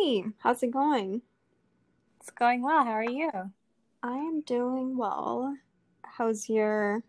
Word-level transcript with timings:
Hey, 0.00 0.24
how's 0.38 0.62
it 0.62 0.70
going? 0.70 1.20
It's 2.20 2.30
going 2.30 2.62
well. 2.62 2.84
How 2.84 2.92
are 2.92 3.04
you? 3.04 3.30
I 4.02 4.16
am 4.16 4.40
doing 4.42 4.96
well. 4.96 5.56
How's 6.04 6.48
your 6.48 7.02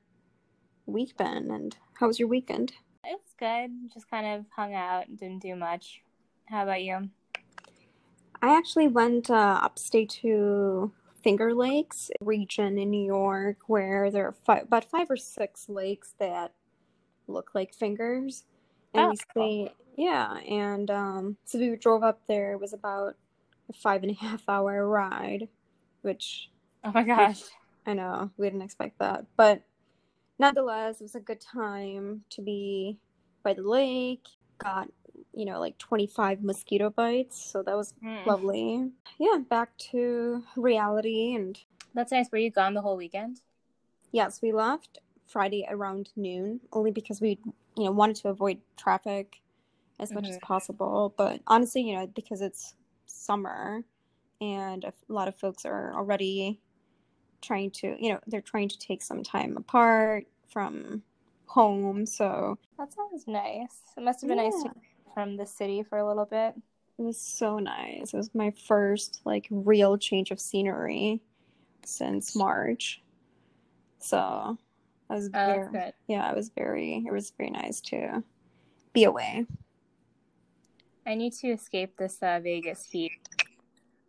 week 0.86 1.18
been 1.18 1.52
and 1.52 1.76
how 1.96 2.08
was 2.08 2.20
your 2.20 2.28
weekend? 2.28 2.74
It 3.04 3.20
was 3.20 3.34
good. 3.38 3.72
Just 3.94 4.10
kind 4.10 4.26
of 4.26 4.46
hung 4.56 4.74
out, 4.74 5.06
didn't 5.16 5.42
do 5.42 5.56
much. 5.56 6.02
How 6.46 6.64
about 6.64 6.84
you? 6.84 7.10
I 8.42 8.56
actually 8.58 8.88
went 8.88 9.30
uh, 9.30 9.60
upstate 9.62 10.10
to 10.22 10.92
Finger 11.24 11.54
Lakes 11.54 12.10
region 12.20 12.78
in 12.78 12.90
New 12.90 13.06
York 13.06 13.58
where 13.68 14.10
there 14.12 14.28
are 14.28 14.32
fi- 14.32 14.60
about 14.60 14.86
five 14.86 15.10
or 15.10 15.18
six 15.18 15.70
lakes 15.70 16.14
that 16.20 16.54
look 17.28 17.52
like 17.54 17.74
fingers. 17.74 18.46
And 18.94 19.04
Oh, 19.04 19.10
we 19.10 19.16
stay, 19.18 19.74
yeah, 20.02 20.38
and 20.40 20.90
um, 20.90 21.38
so 21.46 21.60
we 21.60 21.76
drove 21.76 22.02
up 22.04 22.22
there. 22.28 22.54
It 22.54 22.60
was 22.60 22.74
about 22.74 23.16
a 23.70 23.74
five 23.74 24.02
and 24.02 24.12
a 24.12 24.16
half 24.26 24.42
hour 24.50 24.88
ride, 24.88 25.48
which 26.02 26.50
oh 26.84 26.92
my 26.92 27.04
gosh. 27.04 27.42
I 27.86 27.94
know 27.94 28.32
we 28.38 28.48
didn't 28.48 28.64
expect 28.64 28.98
that. 28.98 29.26
But 29.38 29.62
nonetheless, 30.40 31.02
it 31.02 31.04
was 31.04 31.14
a 31.16 31.20
good 31.20 31.40
time 31.40 32.24
to 32.32 32.42
be 32.42 32.98
by 33.44 33.54
the 33.54 33.62
lake. 33.62 34.26
Got, 34.58 34.90
you 35.36 35.46
know, 35.46 35.60
like 35.60 35.78
25 35.78 36.44
mosquito 36.44 36.90
bites, 36.90 37.40
so 37.52 37.62
that 37.62 37.76
was 37.78 37.94
Hmm. 38.04 38.28
lovely. 38.28 38.92
Yeah, 39.20 39.38
back 39.48 39.78
to 39.92 40.44
reality. 40.56 41.36
And 41.36 41.60
That's 41.94 42.12
nice. 42.12 42.32
Were 42.32 42.40
you 42.40 42.50
gone 42.50 42.74
the 42.74 42.82
whole 42.82 42.98
weekend? 42.98 43.42
yes, 44.12 44.42
we 44.42 44.52
left 44.52 44.98
Friday 45.28 45.66
around 45.70 46.10
noon, 46.16 46.60
only 46.74 46.90
because 46.92 47.22
we, 47.22 47.40
you 47.78 47.86
know, 47.86 47.92
wanted 47.92 48.16
to 48.18 48.30
avoid 48.30 48.58
traffic 48.78 49.42
as 50.02 50.12
much 50.12 50.28
as 50.28 50.36
mm-hmm. 50.36 50.46
possible. 50.46 51.14
But 51.18 51.42
honestly, 51.48 51.82
you 51.82 51.96
know, 51.96 52.08
because 52.08 52.42
it's 52.42 52.74
summer 53.06 53.84
and 54.42 54.84
a 54.84 54.94
lot 55.08 55.28
of 55.28 55.36
folks 55.38 55.66
are 55.66 55.94
already 55.94 56.60
trying 57.42 57.72
to, 57.72 57.96
you 58.00 58.12
know, 58.14 58.20
they're 58.28 58.42
trying 58.42 58.70
to 58.70 58.80
take 58.80 59.02
some 59.02 59.24
time 59.24 59.56
apart 59.58 60.26
from 60.50 61.04
home. 61.46 62.06
So, 62.06 62.58
That 62.78 62.94
sounds 62.94 63.28
nice. 63.28 63.82
It 63.98 64.04
must 64.04 64.22
have 64.22 64.28
been 64.28 64.38
nice 64.38 64.54
to 64.64 64.72
yeah, 64.76 65.14
from 65.14 65.38
the 65.38 65.46
city 65.46 65.84
for 65.84 65.98
a 65.98 66.08
little 66.08 66.26
bit. 66.26 66.56
it 66.98 67.02
was 67.02 67.20
so 67.20 67.60
nice. 67.60 68.14
It 68.14 68.18
was 68.18 68.34
my 68.34 68.52
first 68.68 69.22
like 69.26 69.48
real 69.52 69.98
change 69.98 70.32
of 70.32 70.40
scenery 70.40 71.22
since 71.84 72.36
March. 72.36 73.02
So, 74.00 74.58
I 75.10 75.14
was 75.14 75.28
Oh, 75.28 75.30
very, 75.32 75.72
good. 75.72 75.94
yeah, 76.08 76.26
I 76.26 76.34
was 76.34 76.50
very, 76.50 77.04
it 77.06 77.12
was 77.12 77.32
very 77.38 77.50
nice 77.52 77.82
to 77.82 78.24
be 78.94 79.04
away. 79.04 79.46
I 81.06 81.16
need 81.16 81.34
to 81.34 81.48
escape 81.50 81.98
this 81.98 82.18
uh, 82.22 82.40
Vegas 82.42 82.86
heat. 82.86 83.12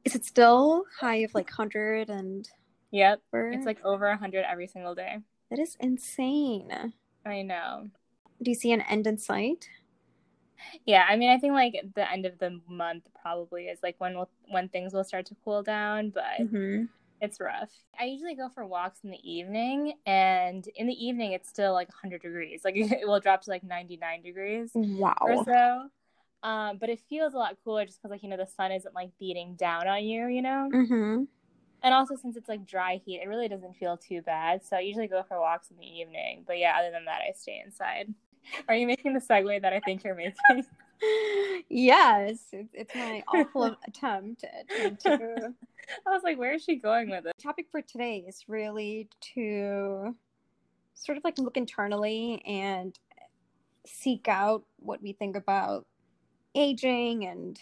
Is 0.04 0.14
it 0.14 0.24
still 0.24 0.84
high 1.00 1.16
of 1.16 1.34
like 1.34 1.48
100 1.48 2.10
and 2.10 2.48
Yep. 2.90 3.20
It's 3.32 3.64
like 3.64 3.82
over 3.84 4.08
100 4.08 4.44
every 4.44 4.66
single 4.66 4.94
day. 4.94 5.18
That 5.50 5.58
is 5.58 5.76
insane. 5.80 6.92
I 7.24 7.42
know. 7.42 7.88
Do 8.42 8.50
you 8.50 8.54
see 8.54 8.72
an 8.72 8.82
end 8.82 9.06
in 9.06 9.16
sight? 9.16 9.68
Yeah, 10.84 11.06
I 11.08 11.16
mean, 11.16 11.30
I 11.30 11.38
think 11.38 11.54
like 11.54 11.74
the 11.94 12.10
end 12.10 12.26
of 12.26 12.38
the 12.38 12.60
month 12.68 13.04
probably 13.20 13.64
is 13.64 13.78
like 13.82 13.96
when 13.98 14.14
we'll, 14.14 14.28
when 14.48 14.68
things 14.68 14.92
will 14.92 15.04
start 15.04 15.26
to 15.26 15.36
cool 15.44 15.62
down, 15.62 16.10
but 16.10 16.40
Mm-hmm. 16.40 16.84
It's 17.20 17.38
rough. 17.38 17.70
I 18.00 18.06
usually 18.06 18.34
go 18.34 18.48
for 18.48 18.66
walks 18.66 18.98
in 19.04 19.10
the 19.10 19.30
evening, 19.30 19.92
and 20.06 20.66
in 20.74 20.88
the 20.88 21.06
evening, 21.06 21.30
it's 21.32 21.48
still 21.48 21.72
like 21.72 21.88
100 21.88 22.20
degrees. 22.20 22.62
Like 22.64 22.74
it 22.76 23.06
will 23.06 23.20
drop 23.20 23.42
to 23.42 23.50
like 23.50 23.62
99 23.62 24.22
degrees 24.22 24.72
or 24.74 24.82
Wow. 24.98 25.44
so. 25.46 25.88
Um, 26.42 26.78
but 26.78 26.88
it 26.88 27.00
feels 27.08 27.34
a 27.34 27.38
lot 27.38 27.56
cooler 27.64 27.84
just 27.84 28.00
because, 28.00 28.10
like, 28.10 28.22
you 28.22 28.28
know, 28.28 28.36
the 28.36 28.46
sun 28.46 28.72
isn't 28.72 28.94
like 28.94 29.10
beating 29.18 29.54
down 29.54 29.86
on 29.86 30.04
you, 30.04 30.26
you 30.26 30.42
know? 30.42 30.68
Mm-hmm. 30.72 31.24
And 31.84 31.94
also, 31.94 32.16
since 32.16 32.36
it's 32.36 32.48
like 32.48 32.66
dry 32.66 33.00
heat, 33.04 33.20
it 33.22 33.28
really 33.28 33.48
doesn't 33.48 33.76
feel 33.76 33.96
too 33.96 34.22
bad. 34.22 34.64
So 34.64 34.76
I 34.76 34.80
usually 34.80 35.08
go 35.08 35.24
for 35.26 35.40
walks 35.40 35.70
in 35.70 35.76
the 35.76 35.86
evening. 35.86 36.44
But 36.46 36.58
yeah, 36.58 36.76
other 36.78 36.90
than 36.90 37.04
that, 37.06 37.20
I 37.28 37.32
stay 37.32 37.62
inside. 37.64 38.12
Are 38.68 38.74
you 38.74 38.86
making 38.86 39.14
the 39.14 39.20
segue 39.20 39.62
that 39.62 39.72
I 39.72 39.80
think 39.80 40.04
you're 40.04 40.14
making? 40.14 40.64
Yes, 41.68 42.38
it's, 42.52 42.70
it's 42.72 42.94
my 42.94 43.24
awful 43.26 43.64
attempt 43.88 44.44
at 44.44 45.00
to. 45.00 45.52
I 46.06 46.10
was 46.10 46.22
like, 46.22 46.38
where 46.38 46.54
is 46.54 46.62
she 46.62 46.76
going 46.76 47.10
with 47.10 47.26
it? 47.26 47.34
Topic 47.42 47.66
for 47.72 47.82
today 47.82 48.24
is 48.26 48.44
really 48.46 49.08
to 49.34 50.14
sort 50.94 51.18
of 51.18 51.24
like 51.24 51.38
look 51.38 51.56
internally 51.56 52.40
and 52.46 52.96
seek 53.84 54.28
out 54.28 54.64
what 54.76 55.02
we 55.02 55.12
think 55.12 55.34
about 55.34 55.86
aging 56.54 57.24
and 57.26 57.58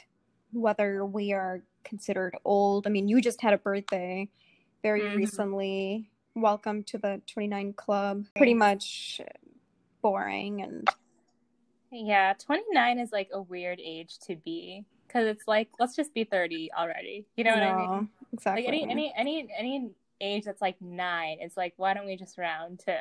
whether 0.53 1.05
we 1.05 1.33
are 1.33 1.63
considered 1.85 2.37
old. 2.45 2.87
I 2.87 2.91
mean, 2.91 3.09
you 3.09 3.21
just 3.21 3.41
had 3.41 3.53
a 3.53 3.59
birthday 3.59 4.29
very 4.83 5.09
hmm 5.09 5.17
recently. 5.17 6.11
Welcome 6.35 6.85
to 6.85 6.99
the 6.99 7.21
29 7.27 7.73
Club. 7.75 8.25
Pretty 8.37 8.55
much 8.55 9.21
boring 10.03 10.63
and 10.63 10.89
Yeah, 11.93 12.35
29 12.39 12.99
is 12.99 13.13
like 13.13 13.29
a 13.33 13.43
weird 13.43 13.81
age 13.81 14.19
to 14.27 14.37
be 14.37 14.85
because 15.07 15.27
it's 15.27 15.47
like 15.47 15.69
let's 15.79 15.97
just 15.97 16.15
be 16.15 16.25
30 16.25 16.71
already. 16.77 17.27
You 17.37 17.45
know 17.45 17.53
I 17.53 17.55
what 17.55 17.63
I 17.65 17.75
mean? 17.75 17.91
know 17.91 18.09
Like 18.47 18.65
any 18.67 18.83
exactly. 18.83 18.91
any 18.91 19.15
any 19.17 19.49
any 19.57 19.91
age 20.21 20.45
that's 20.45 20.63
like 20.63 20.81
9, 20.81 21.39
it's 21.41 21.57
like 21.57 21.75
why 21.77 21.95
don't 21.95 22.07
we 22.07 22.17
just 22.17 22.39
round 22.39 22.81
to 22.81 22.99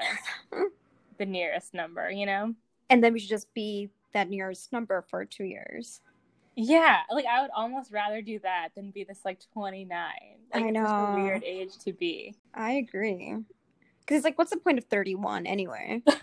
the 1.17 1.25
nearest 1.25 1.73
number, 1.73 2.09
you 2.11 2.25
know? 2.25 2.53
And 2.89 3.03
then 3.03 3.13
we 3.13 3.19
should 3.19 3.29
just 3.29 3.53
be 3.53 3.89
that 4.14 4.30
nearest 4.30 4.72
number 4.72 5.03
for 5.09 5.25
two 5.25 5.44
years. 5.44 6.02
Yeah, 6.56 7.00
like 7.12 7.25
I 7.25 7.42
would 7.42 7.52
almost 7.56 7.92
rather 7.92 8.22
do 8.22 8.40
that 8.40 8.70
than 8.75 8.92
be 8.92 9.03
this 9.03 9.22
like 9.24 9.40
29. 9.53 10.12
Like 10.53 10.64
I 10.64 10.68
it's 10.68 10.75
a 10.75 10.81
know. 11.06 11.14
weird 11.16 11.44
age 11.44 11.78
to 11.86 11.94
be. 11.94 12.36
I 12.53 12.74
agree. 12.74 13.36
Because 14.02 14.18
it's 14.18 14.25
like, 14.25 14.38
what's 14.38 14.52
the 14.52 14.58
point 14.58 14.78
of 14.78 14.86
31 14.86 15.46
anyway? 15.46 16.02
I 16.08 16.18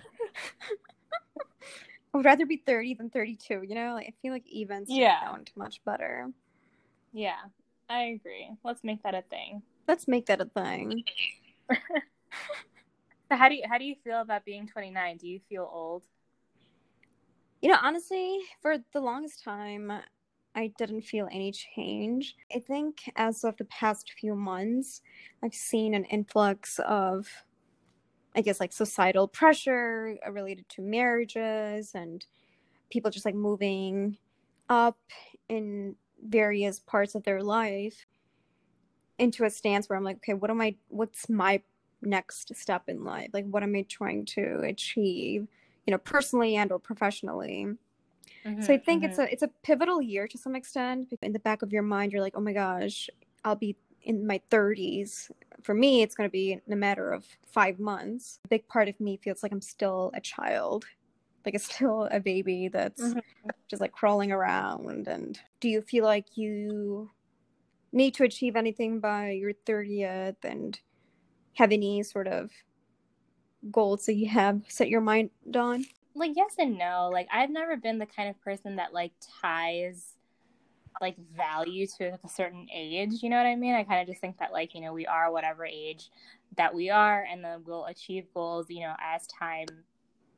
would 2.13 2.25
rather 2.25 2.47
be 2.47 2.57
30 2.57 2.95
than 2.95 3.11
32, 3.11 3.63
you 3.67 3.75
know? 3.75 3.95
Like, 3.95 4.09
I 4.09 4.15
feel 4.23 4.33
like 4.33 4.47
evens 4.47 4.89
just 4.89 4.99
Yeah. 4.99 5.21
sound 5.21 5.51
much 5.57 5.83
better. 5.85 6.31
Yeah, 7.13 7.37
I 7.89 8.03
agree. 8.05 8.51
Let's 8.65 8.83
make 8.83 9.03
that 9.05 9.15
a 9.15 9.23
thing. 9.23 9.63
Let's 9.87 10.09
make 10.09 10.27
that 10.27 10.41
a 10.41 10.47
thing. 10.47 11.05
So 13.29 13.37
how 13.37 13.49
do 13.49 13.57
you 13.57 13.65
how 13.69 13.77
do 13.79 13.85
you 13.85 13.97
feel 14.05 14.21
about 14.21 14.45
being 14.45 14.69
29? 14.69 15.17
Do 15.17 15.27
you 15.27 15.41
feel 15.49 15.69
old? 15.73 16.05
You 17.67 17.73
know, 17.73 17.79
honestly, 17.83 18.39
for 18.63 18.77
the 18.93 19.01
longest 19.01 19.43
time, 19.43 19.91
I 20.55 20.73
didn't 20.79 21.03
feel 21.03 21.27
any 21.33 21.51
change. 21.51 22.37
I 22.55 22.61
think 22.61 23.11
as 23.17 23.43
of 23.43 23.57
the 23.57 23.65
past 23.65 24.13
few 24.13 24.37
months, 24.37 25.03
I've 25.43 25.53
seen 25.53 25.93
an 25.93 26.05
influx 26.05 26.79
of, 26.79 27.27
I 28.37 28.43
guess, 28.43 28.61
like 28.61 28.73
societal 28.73 29.27
pressure 29.27 30.17
uh, 30.25 30.31
related 30.31 30.69
to 30.69 30.81
marriages 30.81 31.91
and 31.93 32.25
people 32.89 33.11
just 33.11 33.25
like 33.25 33.35
moving 33.35 34.17
up 34.69 35.01
in 35.49 35.97
various 36.25 36.79
parts 36.79 37.17
of 37.17 37.25
their 37.25 37.43
life 37.43 38.07
into 39.19 39.45
a 39.45 39.51
stance 39.51 39.89
where 39.89 39.99
I'm 39.99 40.05
like, 40.05 40.19
okay, 40.19 40.35
what 40.35 40.53
am 40.53 40.61
I, 40.61 40.77
what's 40.87 41.29
my 41.29 41.61
next 42.01 42.55
step 42.55 42.85
in 42.87 43.03
life? 43.03 43.31
Like, 43.33 43.47
what 43.47 43.65
am 43.65 43.75
I 43.75 43.83
trying 43.89 44.25
to 44.27 44.61
achieve, 44.61 45.49
you 45.87 45.93
know, 45.93 45.99
personally 45.99 46.57
and 46.57 46.73
or 46.73 46.79
professionally? 46.79 47.67
So 48.59 48.73
I 48.75 48.79
hmm 48.79 48.79
think 48.79 49.05
hmm 49.05 49.05
it's 49.05 49.19
a 49.19 49.31
it's 49.33 49.43
a 49.43 49.49
pivotal 49.63 50.03
year 50.03 50.27
to 50.29 50.39
some 50.39 50.57
extent. 50.57 51.13
In 51.23 51.33
the 51.33 51.39
back 51.39 51.63
of 51.63 51.73
your 51.73 51.83
mind, 51.83 52.13
you're 52.13 52.23
like, 52.23 52.37
oh 52.37 52.41
my 52.41 52.53
gosh, 52.53 53.09
I'll 53.45 53.57
be 53.57 53.77
in 54.03 54.27
my 54.27 54.41
30s. 54.51 55.31
For 55.63 55.75
me, 55.75 56.03
it's 56.03 56.15
going 56.15 56.29
to 56.29 56.33
be 56.33 56.53
in 56.53 56.73
a 56.73 56.77
matter 56.77 57.11
of 57.13 57.27
five 57.47 57.79
months. 57.79 58.41
A 58.45 58.49
big 58.49 58.69
part 58.69 58.89
of 58.89 58.99
me 59.01 59.17
feels 59.19 59.43
like 59.43 59.53
I'm 59.53 59.61
still 59.61 60.11
a 60.15 60.21
child, 60.21 60.87
like 61.45 61.55
it's 61.55 61.67
still 61.75 62.05
a 62.11 62.21
baby 62.21 62.69
that's 62.69 63.15
hmm 63.15 63.37
just 63.71 63.81
like 63.81 63.93
crawling 63.93 64.33
around. 64.33 65.09
And 65.09 65.41
do 65.61 65.69
you 65.69 65.83
feel 65.83 66.05
like 66.05 66.37
you 66.37 67.11
need 67.93 68.15
to 68.15 68.25
achieve 68.25 68.57
anything 68.57 69.01
by 69.01 69.31
your 69.31 69.53
30th 69.67 70.45
and 70.45 70.81
have 71.55 71.73
any 71.73 72.03
sort 72.03 72.29
of 72.29 72.53
goals 73.71 74.07
that 74.07 74.15
you 74.15 74.29
have 74.29 74.63
set 74.69 74.89
your 74.89 75.01
mind 75.01 75.31
on? 75.55 75.85
like 76.17 76.33
yes 76.35 76.55
and 76.59 76.79
no. 76.79 77.11
Like 77.13 77.29
i've 77.33 77.51
never 77.51 77.77
been 77.77 77.99
the 77.99 78.07
kind 78.07 78.29
of 78.29 78.41
person 78.41 78.77
that 78.77 78.93
like 78.93 79.13
ties 79.41 80.15
like 81.01 81.17
value 81.37 81.87
to 81.99 82.19
a 82.25 82.29
certain 82.29 82.67
age 82.75 83.23
you 83.23 83.29
know 83.29 83.37
what 83.37 83.45
i 83.45 83.55
mean? 83.55 83.75
I 83.75 83.85
kind 83.85 84.01
of 84.01 84.09
just 84.09 84.21
think 84.21 84.39
that 84.39 84.53
like 84.53 84.75
you 84.75 84.81
know 84.81 84.95
we 84.95 85.07
are 85.07 85.31
whatever 85.31 85.67
age 85.67 86.11
that 86.57 86.75
we 86.75 86.89
are 86.89 87.27
and 87.31 87.45
then 87.45 87.63
we'll 87.67 87.85
achieve 87.85 88.25
goals 88.33 88.67
you 88.71 88.81
know 88.81 88.95
as 89.01 89.27
time 89.27 89.67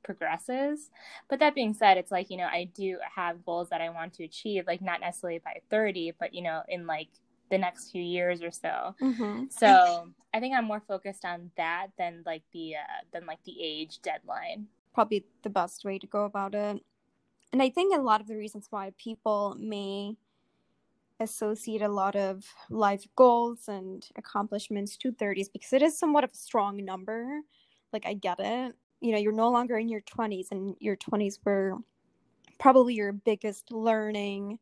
progresses. 0.03 0.91
But 1.29 1.39
that 1.41 1.55
being 1.55 1.75
said 1.75 1.97
it's 1.97 2.11
like 2.11 2.31
you 2.31 2.39
know 2.39 2.47
i 2.47 2.69
do 2.75 2.99
have 3.15 3.45
goals 3.45 3.69
that 3.69 3.81
i 3.81 3.91
want 3.91 4.15
to 4.15 4.25
achieve 4.25 4.65
like 4.67 4.83
not 4.83 5.01
necessarily 5.01 5.39
by 5.39 5.61
30 5.71 6.15
but 6.19 6.35
you 6.35 6.43
know 6.43 6.63
in 6.69 6.87
like 6.87 7.09
the 7.50 7.59
next 7.59 7.91
few 7.91 8.03
years 8.03 8.43
or 8.43 8.50
so 8.50 8.95
Mm-hmm. 9.03 9.45
so 9.50 10.09
i 10.35 10.41
think 10.41 10.55
i'm 10.55 10.65
more 10.65 10.83
focused 10.87 11.25
on 11.25 11.50
that 11.56 11.89
than 11.97 12.23
like 12.27 12.43
the 12.53 12.75
uh 12.77 13.00
than 13.12 13.27
like 13.27 13.43
the 13.45 13.56
age 13.62 14.00
deadline 14.03 14.67
probably 14.99 15.25
the 15.45 15.50
best 15.50 15.85
way 15.85 15.97
to 15.97 16.09
go 16.09 16.25
about 16.25 16.56
it. 16.56 16.83
And 17.53 17.62
I 17.62 17.71
think 17.71 17.95
a 17.95 18.00
lot 18.00 18.21
of 18.21 18.27
the 18.27 18.37
reasons 18.37 18.67
why 18.71 18.91
people 18.99 19.56
may 19.56 20.17
associate 21.21 21.83
a 21.83 21.89
lot 21.89 22.17
of 22.17 22.45
life 22.69 23.06
goals 23.15 23.69
and 23.69 24.05
accomplishments 24.17 24.97
to 24.97 25.12
30s 25.12 25.53
because 25.53 25.73
it 25.73 25.83
is 25.83 25.97
somewhat 25.97 26.25
of 26.25 26.33
a 26.33 26.37
strong 26.37 26.85
number. 26.85 27.43
Like, 27.93 28.06
I 28.06 28.15
get 28.15 28.41
it. 28.41 28.75
You 29.01 29.12
know, 29.12 29.19
you're 29.19 29.33
no 29.33 29.51
longer 29.51 29.79
in 29.79 29.89
your 29.89 30.01
20s, 30.01 30.49
and 30.51 30.75
your 30.81 30.97
20s 30.97 31.39
were 31.44 31.77
probably 32.59 32.94
your 32.94 33.12
biggest 33.12 33.71
learning 33.71 34.59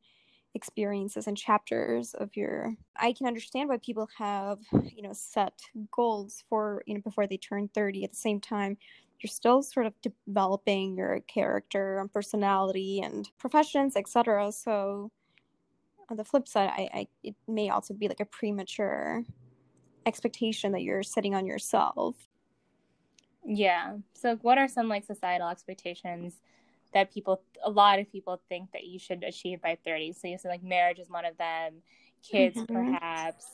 experiences 0.57 1.27
and 1.29 1.37
chapters 1.37 2.15
of 2.15 2.35
your 2.35 2.75
i 2.97 3.13
can 3.13 3.27
understand 3.27 3.69
why 3.69 3.77
people 3.79 4.09
have 4.19 4.59
you 4.95 5.03
know 5.03 5.13
set 5.13 5.53
goals 5.93 6.43
for 6.49 6.83
you 6.87 6.95
know 6.95 7.01
before 7.03 7.27
they 7.27 7.37
turn 7.37 7.69
30 7.75 8.05
at 8.05 8.11
the 8.11 8.17
same 8.17 8.41
time 8.41 8.77
you're 9.21 9.31
still 9.31 9.63
sort 9.63 9.87
of 9.87 9.95
developing 10.03 10.97
your 10.97 11.21
character 11.29 11.99
and 11.99 12.13
personality 12.13 13.01
and 13.05 13.31
professions 13.39 13.97
etc 13.97 14.51
so 14.51 15.11
on 16.11 16.17
the 16.17 16.25
flip 16.25 16.49
side 16.49 16.71
I, 16.71 16.89
I 16.93 17.09
it 17.23 17.37
may 17.47 17.69
also 17.69 17.95
be 17.95 18.09
like 18.09 18.21
a 18.21 18.25
premature 18.25 19.25
expectation 20.07 20.73
that 20.73 20.83
you're 20.83 21.03
setting 21.03 21.35
on 21.35 21.47
yourself. 21.47 22.15
Yeah. 23.45 23.97
So 24.15 24.37
what 24.37 24.57
are 24.57 24.69
some 24.69 24.89
like 24.89 25.05
societal 25.05 25.49
expectations 25.49 26.41
that 26.97 27.13
people 27.13 27.43
a 27.63 27.69
lot 27.69 27.99
of 27.99 28.11
people 28.11 28.41
think 28.49 28.73
that 28.73 28.85
you 28.85 28.99
should 28.99 29.23
achieve 29.23 29.61
by 29.61 29.77
30 29.85 30.15
so 30.15 30.29
you 30.29 30.39
said 30.39 30.49
like 30.49 30.63
marriage 30.63 30.99
is 30.99 31.11
one 31.11 31.27
of 31.27 31.37
them 31.37 31.75
kids 32.23 32.57
mm-hmm. 32.57 32.75
perhaps 32.75 33.45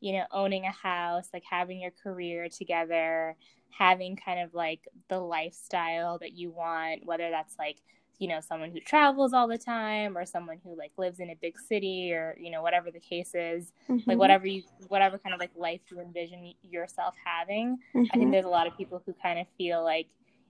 you 0.00 0.14
know 0.14 0.24
owning 0.32 0.64
a 0.64 0.70
house 0.70 1.28
like 1.34 1.44
having 1.48 1.82
your 1.82 1.90
career 2.02 2.48
together 2.48 3.36
having 3.68 4.16
kind 4.16 4.40
of 4.40 4.54
like 4.54 4.88
the 5.08 5.20
lifestyle 5.20 6.16
that 6.18 6.32
you 6.32 6.50
want 6.50 7.04
whether 7.04 7.28
that's 7.28 7.56
like 7.58 7.76
you 8.18 8.26
know 8.26 8.40
someone 8.40 8.70
who 8.70 8.80
travels 8.80 9.34
all 9.34 9.46
the 9.46 9.58
time 9.58 10.16
or 10.16 10.24
someone 10.24 10.58
who 10.64 10.74
like 10.74 10.92
lives 10.96 11.20
in 11.20 11.28
a 11.28 11.36
big 11.42 11.58
city 11.58 12.10
or 12.14 12.34
you 12.40 12.50
know 12.50 12.62
whatever 12.62 12.90
the 12.90 12.98
case 12.98 13.34
is 13.34 13.70
mm-hmm. 13.86 14.08
like 14.08 14.16
whatever 14.18 14.46
you 14.46 14.62
whatever 14.88 15.18
kind 15.18 15.34
of 15.34 15.40
like 15.40 15.50
life 15.54 15.82
you 15.90 16.00
envision 16.00 16.54
yourself 16.62 17.14
having 17.22 17.76
mm-hmm. 17.94 17.98
i 17.98 18.14
think 18.14 18.22
mm-hmm. 18.22 18.30
there's 18.30 18.46
a 18.46 18.48
lot 18.48 18.66
of 18.66 18.74
people 18.78 19.02
who 19.04 19.14
kind 19.22 19.38
of 19.38 19.46
feel 19.58 19.84
like 19.84 20.06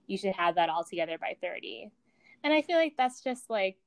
you 0.07 0.17
should 0.17 0.33
have 0.33 0.55
that 0.55 0.69
all 0.69 0.85
together 0.85 1.17
by 1.19 1.35
30 1.41 1.91
and 2.43 2.53
i 2.53 2.61
feel 2.61 2.77
like 2.77 2.95
that's 2.97 3.21
just 3.21 3.49
like 3.49 3.77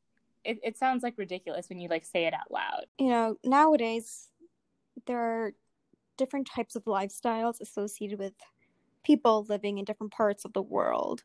it, 0.45 0.59
it 0.63 0.77
sounds 0.77 1.03
like 1.03 1.15
ridiculous 1.17 1.69
when 1.69 1.79
you 1.79 1.89
like 1.89 2.05
say 2.05 2.25
it 2.27 2.35
out 2.35 2.51
loud. 2.51 2.87
You 2.99 3.09
know 3.09 3.37
nowadays 3.45 4.29
there 5.07 5.19
are 5.19 5.53
different 6.17 6.47
types 6.47 6.77
of 6.77 6.85
lifestyles 6.85 7.61
associated 7.61 8.19
with 8.19 8.35
people 9.05 9.47
living 9.49 9.79
in 9.79 9.85
different 9.85 10.13
parts 10.13 10.45
of 10.45 10.53
the 10.53 10.63
world 10.63 11.25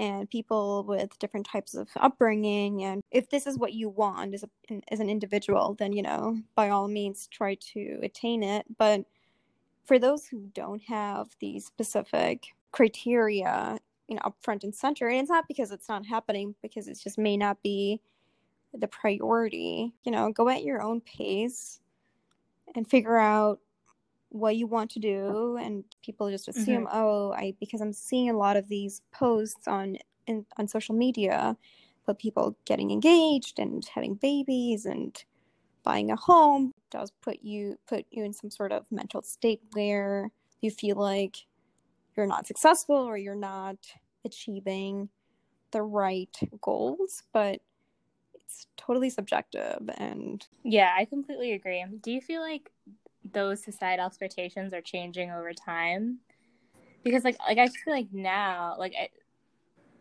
and 0.00 0.28
people 0.28 0.84
with 0.84 1.16
different 1.20 1.46
types 1.46 1.74
of 1.74 1.88
upbringing. 1.96 2.82
And 2.82 3.00
if 3.12 3.30
this 3.30 3.46
is 3.46 3.56
what 3.56 3.74
you 3.74 3.88
want 3.88 4.34
as, 4.34 4.44
a, 4.44 4.80
as 4.88 4.98
an 4.98 5.08
individual 5.08 5.74
then 5.78 5.92
you 5.92 6.02
know 6.02 6.38
by 6.54 6.70
all 6.70 6.88
means 6.88 7.28
try 7.28 7.56
to 7.72 8.00
attain 8.02 8.42
it. 8.42 8.66
But 8.78 9.04
for 9.84 9.98
those 9.98 10.26
who 10.26 10.48
don't 10.54 10.82
have 10.84 11.28
these 11.40 11.66
specific 11.66 12.46
criteria 12.72 13.78
you 14.08 14.16
know 14.16 14.22
up 14.24 14.36
front 14.42 14.64
and 14.64 14.74
center. 14.74 15.08
And 15.08 15.20
it's 15.20 15.30
not 15.30 15.48
because 15.48 15.70
it's 15.70 15.88
not 15.88 16.06
happening 16.06 16.54
because 16.62 16.88
it 16.88 16.98
just 17.02 17.18
may 17.18 17.36
not 17.36 17.62
be 17.62 18.00
the 18.72 18.88
priority. 18.88 19.92
You 20.04 20.12
know 20.12 20.32
go 20.32 20.48
at 20.48 20.64
your 20.64 20.82
own 20.82 21.00
pace 21.00 21.80
and 22.74 22.88
figure 22.88 23.18
out 23.18 23.60
what 24.30 24.56
you 24.56 24.66
want 24.66 24.90
to 24.90 24.98
do. 24.98 25.56
And 25.58 25.84
people 26.02 26.30
just 26.30 26.48
assume 26.48 26.86
mm-hmm. 26.86 26.96
oh 26.96 27.32
i 27.32 27.54
because 27.60 27.80
i'm 27.80 27.92
seeing 27.92 28.30
a 28.30 28.36
lot 28.36 28.56
of 28.56 28.68
these 28.68 29.00
posts 29.12 29.68
on 29.68 29.96
in, 30.26 30.44
on 30.58 30.68
social 30.68 30.94
media 30.94 31.56
about 32.04 32.18
people 32.18 32.56
getting 32.64 32.90
engaged 32.90 33.58
and 33.58 33.84
having 33.94 34.14
babies 34.14 34.86
and 34.86 35.24
buying 35.82 36.10
a 36.10 36.16
home 36.16 36.72
does 36.90 37.10
put 37.22 37.38
you 37.42 37.78
put 37.86 38.06
you 38.10 38.24
in 38.24 38.32
some 38.32 38.50
sort 38.50 38.72
of 38.72 38.84
mental 38.90 39.22
state 39.22 39.60
where 39.72 40.30
you 40.60 40.70
feel 40.70 40.96
like 40.96 41.46
you're 42.16 42.26
not 42.26 42.46
successful 42.46 42.96
or 42.96 43.16
you're 43.16 43.34
not 43.34 43.76
achieving 44.24 45.08
the 45.72 45.82
right 45.82 46.36
goals 46.60 47.22
but 47.32 47.60
it's 48.34 48.66
totally 48.76 49.10
subjective 49.10 49.80
and 49.98 50.46
yeah 50.62 50.92
i 50.96 51.04
completely 51.04 51.52
agree 51.52 51.84
do 52.00 52.10
you 52.10 52.20
feel 52.20 52.40
like 52.40 52.70
those 53.32 53.62
societal 53.62 54.06
expectations 54.06 54.72
are 54.72 54.80
changing 54.80 55.30
over 55.30 55.52
time 55.52 56.18
because 57.04 57.24
like 57.24 57.36
like 57.46 57.58
I 57.58 57.68
feel 57.68 57.94
like 57.94 58.08
now 58.12 58.76
like 58.78 58.94
I, 58.98 59.08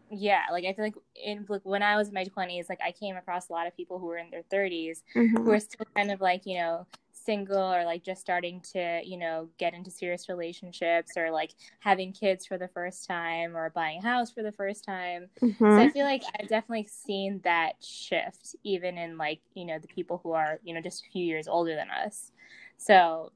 yeah 0.10 0.44
like 0.52 0.66
I 0.66 0.74
feel 0.74 0.86
like 0.86 0.96
in 1.16 1.46
like 1.48 1.62
when 1.64 1.84
I 1.84 1.96
was 1.98 2.08
in 2.10 2.14
my 2.14 2.26
20s 2.26 2.70
like 2.70 2.80
I 2.84 2.92
came 2.92 3.16
across 3.16 3.50
a 3.50 3.54
lot 3.54 3.68
of 3.68 3.76
people 3.76 4.00
who 4.00 4.08
were 4.08 4.18
in 4.18 4.30
their 4.32 4.44
30s 4.52 5.04
mm-hmm. 5.16 5.38
who 5.38 5.52
are 5.52 5.60
still 5.60 5.86
kind 5.96 6.12
of 6.12 6.22
like 6.22 6.46
you 6.46 6.58
know 6.58 6.88
single 7.24 7.74
or 7.74 7.86
like 7.86 8.04
just 8.04 8.22
starting 8.22 8.62
to 8.62 9.02
you 9.04 9.18
know 9.18 9.48
get 9.58 9.74
into 9.74 9.90
serious 9.92 10.30
relationships 10.30 11.12
or 11.18 11.32
like 11.32 11.52
having 11.80 12.12
kids 12.12 12.46
for 12.46 12.58
the 12.58 12.68
first 12.70 13.08
time 13.08 13.56
or 13.56 13.70
buying 13.72 14.00
a 14.00 14.02
house 14.02 14.32
for 14.32 14.44
the 14.44 14.52
first 14.52 14.84
time 14.84 15.28
mm-hmm. 15.42 15.64
so 15.64 15.78
i 15.78 15.90
feel 15.90 16.06
like 16.06 16.24
i've 16.40 16.50
definitely 16.50 16.88
seen 16.88 17.40
that 17.44 17.74
shift 17.82 18.56
even 18.64 18.98
in 18.98 19.18
like 19.18 19.40
you 19.54 19.66
know 19.66 19.80
the 19.80 19.88
people 19.88 20.20
who 20.24 20.32
are 20.32 20.60
you 20.64 20.74
know 20.74 20.82
just 20.82 21.06
a 21.06 21.12
few 21.12 21.26
years 21.26 21.48
older 21.48 21.76
than 21.76 21.90
us 21.90 22.32
so 22.78 23.32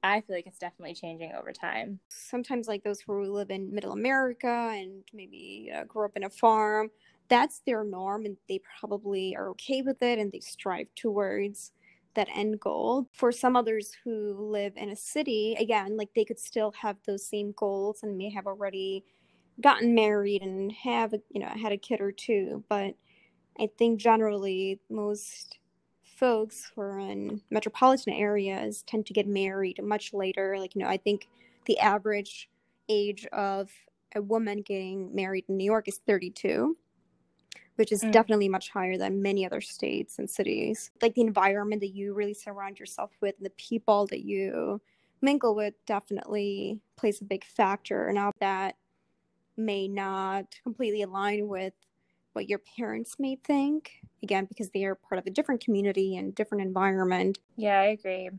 I 0.00 0.20
feel 0.20 0.36
like 0.36 0.46
it's 0.46 0.60
definitely 0.60 0.94
changing 0.94 1.32
over 1.32 1.52
time. 1.52 1.98
Sometimes, 2.08 2.68
like 2.68 2.84
those 2.84 3.00
who 3.00 3.20
live 3.32 3.50
in 3.50 3.74
middle 3.74 3.90
America 3.90 4.72
and 4.72 5.02
maybe 5.12 5.72
uh, 5.74 5.82
grew 5.84 6.04
up 6.04 6.16
in 6.16 6.22
a 6.22 6.30
farm, 6.30 6.90
that's 7.28 7.60
their 7.66 7.84
norm 7.84 8.24
and 8.24 8.36
they 8.48 8.60
probably 8.80 9.36
are 9.36 9.50
okay 9.50 9.82
with 9.82 10.02
it 10.02 10.18
and 10.18 10.32
they 10.32 10.40
strive 10.40 10.88
towards 10.96 11.72
that 12.14 12.28
end 12.34 12.60
goal. 12.60 13.08
For 13.12 13.32
some 13.32 13.56
others 13.56 13.92
who 14.04 14.34
live 14.38 14.72
in 14.76 14.90
a 14.90 14.96
city, 14.96 15.56
again, 15.58 15.96
like 15.96 16.08
they 16.14 16.24
could 16.24 16.38
still 16.38 16.72
have 16.72 16.96
those 17.06 17.26
same 17.26 17.52
goals 17.56 18.02
and 18.02 18.16
may 18.16 18.30
have 18.30 18.46
already 18.46 19.04
gotten 19.60 19.94
married 19.94 20.42
and 20.42 20.72
have, 20.72 21.12
you 21.30 21.40
know, 21.40 21.48
had 21.48 21.72
a 21.72 21.76
kid 21.76 22.00
or 22.00 22.12
two. 22.12 22.64
But 22.68 22.94
I 23.58 23.68
think 23.78 24.00
generally 24.00 24.80
most 24.88 25.58
folks 26.04 26.70
who 26.74 26.80
are 26.80 26.98
in 26.98 27.40
metropolitan 27.50 28.12
areas 28.12 28.82
tend 28.86 29.06
to 29.06 29.12
get 29.12 29.26
married 29.26 29.82
much 29.82 30.12
later. 30.12 30.56
Like, 30.58 30.74
you 30.74 30.82
know, 30.82 30.88
I 30.88 30.96
think 30.96 31.28
the 31.66 31.78
average 31.78 32.48
age 32.88 33.26
of 33.26 33.70
a 34.14 34.22
woman 34.22 34.62
getting 34.62 35.14
married 35.14 35.44
in 35.48 35.56
New 35.56 35.64
York 35.64 35.88
is 35.88 36.00
32, 36.06 36.76
which 37.78 37.92
is 37.92 38.02
mm. 38.02 38.10
definitely 38.10 38.48
much 38.48 38.70
higher 38.70 38.98
than 38.98 39.22
many 39.22 39.46
other 39.46 39.60
states 39.60 40.18
and 40.18 40.28
cities. 40.28 40.90
Like, 41.00 41.14
the 41.14 41.20
environment 41.20 41.80
that 41.80 41.94
you 41.94 42.12
really 42.12 42.34
surround 42.34 42.80
yourself 42.80 43.12
with 43.20 43.36
and 43.36 43.46
the 43.46 43.50
people 43.50 44.06
that 44.08 44.24
you 44.24 44.80
mingle 45.20 45.54
with 45.54 45.74
definitely 45.86 46.80
plays 46.96 47.20
a 47.20 47.24
big 47.24 47.44
factor. 47.44 48.12
Now, 48.12 48.32
that 48.40 48.74
may 49.56 49.86
not 49.86 50.56
completely 50.64 51.02
align 51.02 51.46
with 51.46 51.72
what 52.32 52.48
your 52.48 52.60
parents 52.76 53.16
may 53.18 53.36
think 53.36 54.00
again 54.22 54.44
because 54.44 54.70
they 54.70 54.84
are 54.84 54.94
part 54.94 55.18
of 55.18 55.26
a 55.26 55.30
different 55.30 55.60
community 55.60 56.16
and 56.16 56.34
different 56.36 56.62
environment 56.62 57.38
yeah 57.56 57.80
i 57.80 57.86
agree 57.86 58.30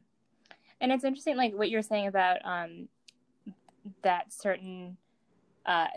and 0.79 0.91
it's 0.91 1.03
interesting 1.03 1.35
like 1.35 1.53
what 1.53 1.69
you're 1.69 1.81
saying 1.81 2.07
about 2.07 2.37
um 2.45 2.87
that 4.01 4.31
certain 4.31 4.95
uh 5.65 5.87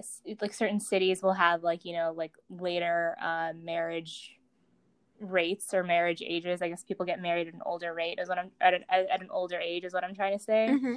like 0.41 0.55
certain 0.55 0.81
cities 0.81 1.23
will 1.23 1.33
have 1.33 1.63
like 1.63 1.85
you 1.85 1.95
know 1.95 2.13
like 2.17 2.33
later 2.51 3.17
uh 3.23 3.53
marriage 3.63 4.39
rates 5.21 5.73
or 5.73 5.85
marriage 5.85 6.23
ages 6.27 6.63
i 6.63 6.69
guess 6.69 6.83
people 6.83 7.07
get 7.07 7.23
married 7.23 7.47
at 7.47 7.55
an 7.55 7.63
older 7.65 7.95
rate 7.95 8.19
is 8.21 8.29
what 8.29 8.39
i'm 8.39 8.51
at 8.61 8.75
an, 8.75 8.85
at 8.91 9.21
an 9.21 9.29
older 9.31 9.59
age 9.59 9.85
is 9.85 9.93
what 9.93 10.03
i'm 10.03 10.15
trying 10.15 10.37
to 10.37 10.43
say 10.43 10.69
mm-hmm. 10.69 10.95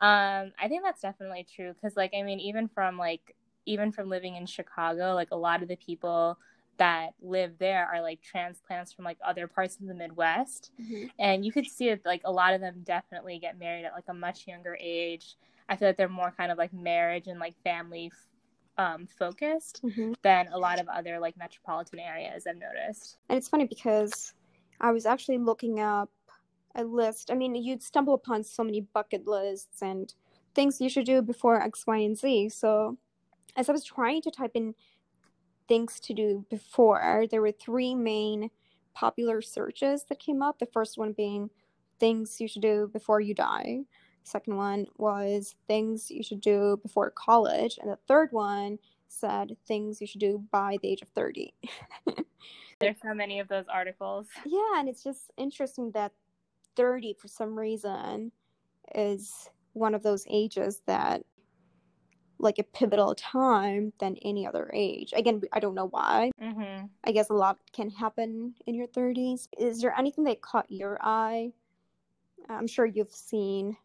um 0.00 0.52
i 0.60 0.66
think 0.66 0.82
that's 0.82 1.00
definitely 1.00 1.46
true 1.54 1.72
because 1.72 1.96
like 1.96 2.12
i 2.12 2.22
mean 2.22 2.40
even 2.40 2.66
from 2.66 2.98
like 2.98 3.36
even 3.68 3.92
from 3.92 4.08
living 4.08 4.34
in 4.36 4.46
Chicago, 4.46 5.14
like 5.14 5.28
a 5.30 5.36
lot 5.36 5.62
of 5.62 5.68
the 5.68 5.76
people 5.76 6.38
that 6.78 7.10
live 7.20 7.52
there 7.58 7.86
are 7.92 8.00
like 8.00 8.22
transplants 8.22 8.92
from 8.92 9.04
like 9.04 9.18
other 9.24 9.46
parts 9.46 9.76
of 9.80 9.86
the 9.86 9.94
Midwest. 9.94 10.70
Mm-hmm. 10.80 11.06
And 11.18 11.44
you 11.44 11.52
could 11.52 11.66
see 11.66 11.88
it 11.88 12.02
like 12.04 12.22
a 12.24 12.32
lot 12.32 12.54
of 12.54 12.60
them 12.60 12.82
definitely 12.84 13.38
get 13.38 13.58
married 13.58 13.84
at 13.84 13.92
like 13.92 14.08
a 14.08 14.14
much 14.14 14.46
younger 14.46 14.76
age. 14.80 15.36
I 15.68 15.76
feel 15.76 15.88
like 15.88 15.96
they're 15.96 16.08
more 16.08 16.32
kind 16.36 16.50
of 16.50 16.58
like 16.58 16.72
marriage 16.72 17.26
and 17.26 17.38
like 17.38 17.54
family 17.62 18.10
um, 18.78 19.06
focused 19.06 19.82
mm-hmm. 19.84 20.12
than 20.22 20.48
a 20.48 20.58
lot 20.58 20.80
of 20.80 20.88
other 20.88 21.18
like 21.18 21.36
metropolitan 21.36 21.98
areas 21.98 22.46
I've 22.46 22.56
noticed. 22.56 23.18
And 23.28 23.36
it's 23.36 23.48
funny 23.48 23.66
because 23.66 24.32
I 24.80 24.92
was 24.92 25.04
actually 25.04 25.38
looking 25.38 25.80
up 25.80 26.10
a 26.74 26.84
list. 26.84 27.30
I 27.30 27.34
mean, 27.34 27.54
you'd 27.54 27.82
stumble 27.82 28.14
upon 28.14 28.44
so 28.44 28.62
many 28.62 28.80
bucket 28.80 29.26
lists 29.26 29.82
and 29.82 30.12
things 30.54 30.80
you 30.80 30.88
should 30.88 31.06
do 31.06 31.20
before 31.22 31.60
X, 31.60 31.86
Y, 31.86 31.98
and 31.98 32.16
Z. 32.16 32.50
So 32.50 32.96
as 33.56 33.68
I 33.68 33.72
was 33.72 33.84
trying 33.84 34.22
to 34.22 34.30
type 34.30 34.52
in 34.54 34.74
things 35.66 36.00
to 36.00 36.14
do 36.14 36.46
before, 36.48 37.26
there 37.30 37.42
were 37.42 37.52
three 37.52 37.94
main 37.94 38.50
popular 38.94 39.42
searches 39.42 40.04
that 40.08 40.20
came 40.20 40.40
up. 40.42 40.58
The 40.58 40.66
first 40.66 40.96
one 40.96 41.12
being 41.12 41.50
things 41.98 42.40
you 42.40 42.48
should 42.48 42.62
do 42.62 42.88
before 42.92 43.20
you 43.20 43.34
die. 43.34 43.80
Second 44.24 44.56
one 44.56 44.86
was 44.96 45.54
things 45.66 46.10
you 46.10 46.22
should 46.22 46.40
do 46.40 46.78
before 46.82 47.10
college. 47.10 47.78
And 47.80 47.90
the 47.90 47.98
third 48.08 48.30
one 48.32 48.78
said 49.08 49.56
things 49.66 50.00
you 50.00 50.06
should 50.06 50.20
do 50.20 50.44
by 50.50 50.76
the 50.82 50.88
age 50.88 51.02
of 51.02 51.08
30. 51.08 51.54
There's 52.80 52.96
so 53.02 53.14
many 53.14 53.40
of 53.40 53.48
those 53.48 53.64
articles. 53.68 54.28
Yeah, 54.46 54.78
and 54.78 54.88
it's 54.88 55.02
just 55.02 55.30
interesting 55.36 55.90
that 55.92 56.12
30 56.76 57.16
for 57.18 57.26
some 57.26 57.58
reason 57.58 58.30
is 58.94 59.50
one 59.72 59.94
of 59.94 60.02
those 60.02 60.24
ages 60.30 60.82
that 60.86 61.22
like 62.38 62.58
a 62.58 62.62
pivotal 62.62 63.14
time 63.16 63.92
than 63.98 64.16
any 64.22 64.46
other 64.46 64.70
age. 64.72 65.12
Again, 65.16 65.42
I 65.52 65.58
don't 65.58 65.74
know 65.74 65.88
why. 65.88 66.30
Mm-hmm. 66.40 66.86
I 67.04 67.12
guess 67.12 67.30
a 67.30 67.34
lot 67.34 67.58
can 67.72 67.90
happen 67.90 68.54
in 68.66 68.76
your 68.76 68.86
30s. 68.86 69.48
Is 69.58 69.80
there 69.80 69.98
anything 69.98 70.22
that 70.24 70.40
caught 70.40 70.70
your 70.70 70.98
eye? 71.02 71.52
I'm 72.48 72.68
sure 72.68 72.86
you've 72.86 73.10
seen 73.10 73.76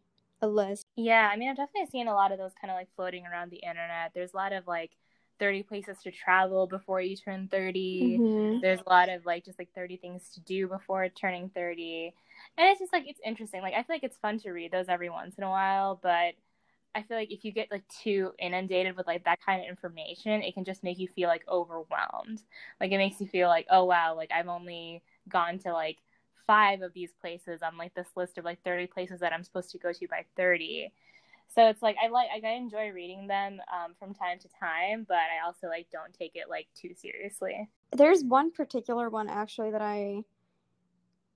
a 0.44 0.48
list. 0.48 0.86
Yeah, 0.96 1.28
I 1.32 1.36
mean, 1.36 1.48
I've 1.50 1.56
definitely 1.56 1.90
seen 1.90 2.06
a 2.08 2.14
lot 2.14 2.30
of 2.32 2.38
those 2.38 2.52
kind 2.60 2.70
of 2.70 2.76
like 2.76 2.88
floating 2.94 3.26
around 3.26 3.50
the 3.50 3.56
internet. 3.58 4.12
There's 4.14 4.32
a 4.32 4.36
lot 4.36 4.52
of 4.52 4.66
like 4.66 4.92
30 5.40 5.62
places 5.64 5.98
to 6.04 6.12
travel 6.12 6.66
before 6.68 7.00
you 7.00 7.16
turn 7.16 7.48
30. 7.48 8.22
Mhm. 8.22 8.62
There's 8.62 8.80
a 8.86 8.88
lot 8.88 9.08
of 9.08 9.26
like 9.26 9.44
just 9.44 9.58
like 9.58 9.70
30 9.74 9.96
things 9.96 10.30
to 10.34 10.40
do 10.40 10.68
before 10.68 11.08
turning 11.08 11.48
30. 11.50 12.14
And 12.56 12.68
it's 12.68 12.78
just 12.80 12.92
like 12.92 13.04
it's 13.08 13.20
interesting. 13.24 13.60
Like 13.62 13.74
I 13.74 13.82
feel 13.82 13.96
like 13.96 14.04
it's 14.04 14.18
fun 14.18 14.38
to 14.40 14.52
read 14.52 14.70
those 14.72 14.88
every 14.88 15.10
once 15.10 15.34
in 15.36 15.44
a 15.44 15.50
while, 15.50 15.98
but 16.00 16.34
I 16.94 17.02
feel 17.02 17.16
like 17.16 17.32
if 17.32 17.44
you 17.44 17.52
get 17.52 17.70
like 17.72 17.82
too 17.88 18.32
inundated 18.38 18.96
with 18.96 19.06
like 19.08 19.24
that 19.24 19.40
kind 19.44 19.60
of 19.62 19.68
information, 19.68 20.42
it 20.42 20.54
can 20.54 20.64
just 20.64 20.84
make 20.84 20.98
you 20.98 21.08
feel 21.08 21.28
like 21.28 21.42
overwhelmed. 21.48 22.40
Like 22.80 22.92
it 22.92 22.98
makes 22.98 23.20
you 23.20 23.26
feel 23.26 23.48
like, 23.48 23.66
oh 23.70 23.84
wow, 23.84 24.14
like 24.14 24.30
I've 24.32 24.48
only 24.48 25.02
gone 25.28 25.58
to 25.60 25.72
like 25.72 25.98
five 26.46 26.82
of 26.82 26.92
these 26.92 27.12
places 27.20 27.62
on 27.62 27.76
like 27.76 27.94
this 27.94 28.08
list 28.16 28.38
of 28.38 28.44
like 28.44 28.62
30 28.64 28.86
places 28.88 29.20
that 29.20 29.32
I'm 29.32 29.44
supposed 29.44 29.70
to 29.70 29.78
go 29.78 29.92
to 29.92 30.08
by 30.08 30.24
30. 30.36 30.92
So 31.54 31.68
it's 31.68 31.82
like 31.82 31.96
I 32.02 32.08
like 32.08 32.28
I 32.44 32.50
enjoy 32.50 32.90
reading 32.90 33.26
them 33.26 33.60
um, 33.72 33.94
from 33.98 34.14
time 34.14 34.38
to 34.40 34.48
time, 34.58 35.04
but 35.06 35.16
I 35.16 35.46
also 35.46 35.68
like 35.68 35.86
don't 35.92 36.12
take 36.12 36.32
it 36.34 36.48
like 36.48 36.66
too 36.74 36.94
seriously. 36.96 37.68
There's 37.92 38.24
one 38.24 38.50
particular 38.50 39.08
one 39.08 39.28
actually 39.28 39.70
that 39.70 39.82
I 39.82 40.24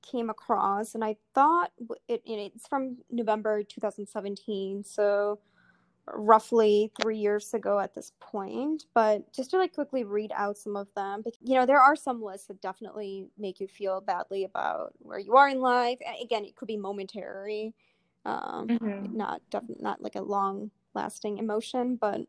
came 0.03 0.29
across, 0.31 0.95
and 0.95 1.05
I 1.05 1.17
thought 1.35 1.71
it, 2.09 2.23
it's 2.25 2.67
from 2.67 2.99
November 3.11 3.63
2017, 3.63 4.83
so 4.85 5.39
roughly 6.15 6.93
three 7.01 7.19
years 7.19 7.53
ago 7.55 7.79
at 7.79 7.95
this 7.95 8.13
point. 8.21 8.87
But 8.95 9.33
just 9.33 9.51
to 9.51 9.59
like 9.59 9.75
quickly 9.75 10.05
read 10.05 10.33
out 10.35 10.59
some 10.59 10.77
of 10.77 10.89
them, 10.95 11.23
you 11.43 11.55
know, 11.55 11.67
there 11.67 11.81
are 11.81 11.97
some 11.97 12.23
lists 12.23 12.47
that 12.49 12.61
definitely 12.61 13.27
make 13.39 13.61
you 13.61 13.69
feel 13.69 14.01
badly 14.01 14.45
about 14.45 14.93
where 14.99 15.19
you 15.19 15.35
are 15.37 15.49
in 15.49 15.61
life. 15.61 15.99
Again, 16.23 16.45
it 16.45 16.57
could 16.57 16.69
be 16.69 16.77
momentary, 16.77 17.75
um, 18.25 18.69
Mhm. 18.69 19.13
not 19.13 19.43
definitely 19.51 19.83
not 19.83 20.03
like 20.03 20.17
a 20.17 20.23
long 20.23 20.71
lasting 20.95 21.39
emotion, 21.39 21.97
but 21.97 22.21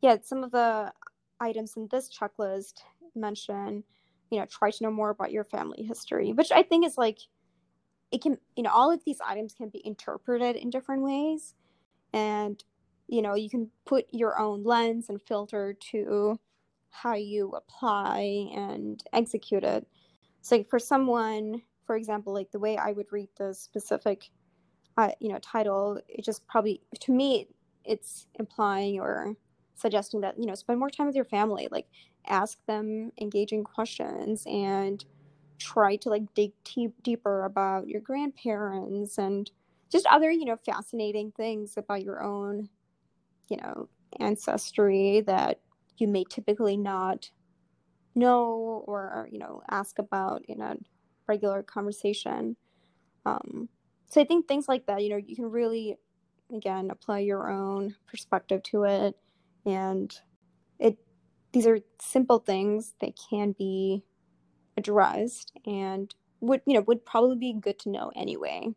yeah, 0.00 0.16
some 0.22 0.44
of 0.44 0.50
the 0.50 0.92
items 1.40 1.76
in 1.76 1.88
this 1.88 2.08
checklist 2.08 2.82
mention, 3.14 3.84
you 4.30 4.38
know, 4.38 4.46
try 4.46 4.70
to 4.70 4.82
know 4.84 4.90
more 4.90 5.10
about 5.10 5.32
your 5.32 5.44
family 5.44 5.82
history, 5.82 6.32
which 6.32 6.52
I 6.52 6.62
think 6.62 6.86
is 6.86 6.98
like, 6.98 7.18
it 8.10 8.22
can, 8.22 8.38
you 8.56 8.62
know, 8.62 8.70
all 8.70 8.90
of 8.90 9.04
these 9.04 9.20
items 9.24 9.54
can 9.54 9.68
be 9.68 9.84
interpreted 9.86 10.56
in 10.56 10.70
different 10.70 11.02
ways. 11.02 11.54
And, 12.12 12.62
you 13.08 13.22
know, 13.22 13.34
you 13.34 13.50
can 13.50 13.70
put 13.86 14.06
your 14.12 14.38
own 14.38 14.62
lens 14.64 15.08
and 15.08 15.20
filter 15.20 15.74
to 15.92 16.38
how 16.90 17.14
you 17.14 17.52
apply 17.52 18.50
and 18.54 19.02
execute 19.12 19.64
it. 19.64 19.86
So, 20.42 20.64
for 20.64 20.78
someone, 20.78 21.62
for 21.86 21.96
example, 21.96 22.32
like 22.32 22.50
the 22.50 22.58
way 22.58 22.76
I 22.76 22.92
would 22.92 23.12
read 23.12 23.28
the 23.38 23.54
specific, 23.54 24.30
uh, 24.96 25.10
you 25.20 25.30
know, 25.30 25.38
title, 25.40 26.00
it 26.08 26.24
just 26.24 26.46
probably, 26.46 26.82
to 27.00 27.12
me, 27.12 27.48
it's 27.84 28.26
implying 28.38 29.00
or 29.00 29.34
suggesting 29.74 30.20
that 30.20 30.38
you 30.38 30.46
know 30.46 30.54
spend 30.54 30.78
more 30.78 30.90
time 30.90 31.06
with 31.06 31.14
your 31.14 31.24
family 31.24 31.68
like 31.70 31.86
ask 32.26 32.58
them 32.66 33.10
engaging 33.20 33.62
questions 33.64 34.44
and 34.46 35.04
try 35.58 35.96
to 35.96 36.08
like 36.10 36.22
dig 36.34 36.52
te- 36.64 36.92
deeper 37.02 37.44
about 37.44 37.88
your 37.88 38.00
grandparents 38.00 39.18
and 39.18 39.50
just 39.90 40.06
other 40.06 40.30
you 40.30 40.44
know 40.44 40.56
fascinating 40.56 41.32
things 41.32 41.76
about 41.76 42.02
your 42.02 42.22
own 42.22 42.68
you 43.48 43.56
know 43.58 43.88
ancestry 44.20 45.22
that 45.26 45.60
you 45.98 46.08
may 46.08 46.24
typically 46.24 46.76
not 46.76 47.30
know 48.14 48.84
or 48.86 49.28
you 49.30 49.38
know 49.38 49.62
ask 49.70 49.98
about 49.98 50.42
in 50.48 50.60
a 50.60 50.76
regular 51.26 51.62
conversation. 51.62 52.56
Um 53.26 53.68
so 54.10 54.20
i 54.20 54.24
think 54.24 54.48
things 54.48 54.68
like 54.68 54.86
that 54.86 55.02
you 55.02 55.10
know 55.10 55.18
you 55.18 55.36
can 55.36 55.50
really 55.50 55.98
again 56.54 56.90
apply 56.90 57.20
your 57.20 57.50
own 57.50 57.94
perspective 58.06 58.62
to 58.64 58.84
it. 58.84 59.16
And 59.66 60.14
it 60.78 60.98
these 61.52 61.66
are 61.66 61.78
simple 62.00 62.38
things 62.38 62.94
that 63.00 63.18
can 63.30 63.52
be 63.52 64.04
addressed 64.76 65.52
and 65.66 66.14
would 66.40 66.62
you 66.66 66.74
know 66.74 66.80
would 66.82 67.04
probably 67.04 67.36
be 67.36 67.52
good 67.52 67.78
to 67.80 67.90
know 67.90 68.12
anyway. 68.14 68.68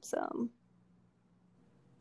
So 0.00 0.48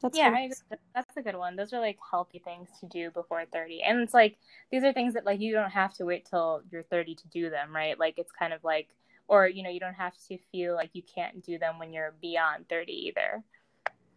that's 0.04 0.18
yeah, 0.18 0.50
that's 0.96 1.18
a 1.18 1.24
good 1.24 1.38
one. 1.38 1.56
Those 1.56 1.74
are 1.74 1.80
like 1.82 2.00
healthy 2.12 2.40
things 2.40 2.70
to 2.82 2.88
do 2.88 3.12
before 3.12 3.46
30. 3.52 3.82
And 3.84 4.02
it's 4.02 4.14
like 4.14 4.38
these 4.72 4.84
are 4.84 4.94
things 4.94 5.16
that 5.16 5.26
like 5.26 5.42
you 5.42 5.54
don't 5.54 5.72
have 5.72 5.96
to 5.96 6.06
wait 6.06 6.28
till 6.30 6.62
you're 6.72 6.84
30 6.84 7.16
to 7.16 7.30
do 7.30 7.50
them, 7.50 7.76
right? 7.76 8.00
Like 8.00 8.20
it's 8.20 8.34
kind 8.34 8.54
of 8.54 8.64
like 8.64 8.90
or 9.30 9.48
you 9.48 9.64
know, 9.64 9.72
you 9.72 9.80
don't 9.80 9.96
have 9.96 10.14
to 10.30 10.38
feel 10.52 10.76
like 10.76 10.92
you 10.94 11.04
can't 11.04 11.44
do 11.44 11.58
them 11.60 11.80
when 11.80 11.94
you're 11.94 12.16
beyond 12.22 12.70
30 12.70 12.94
either. 12.94 13.44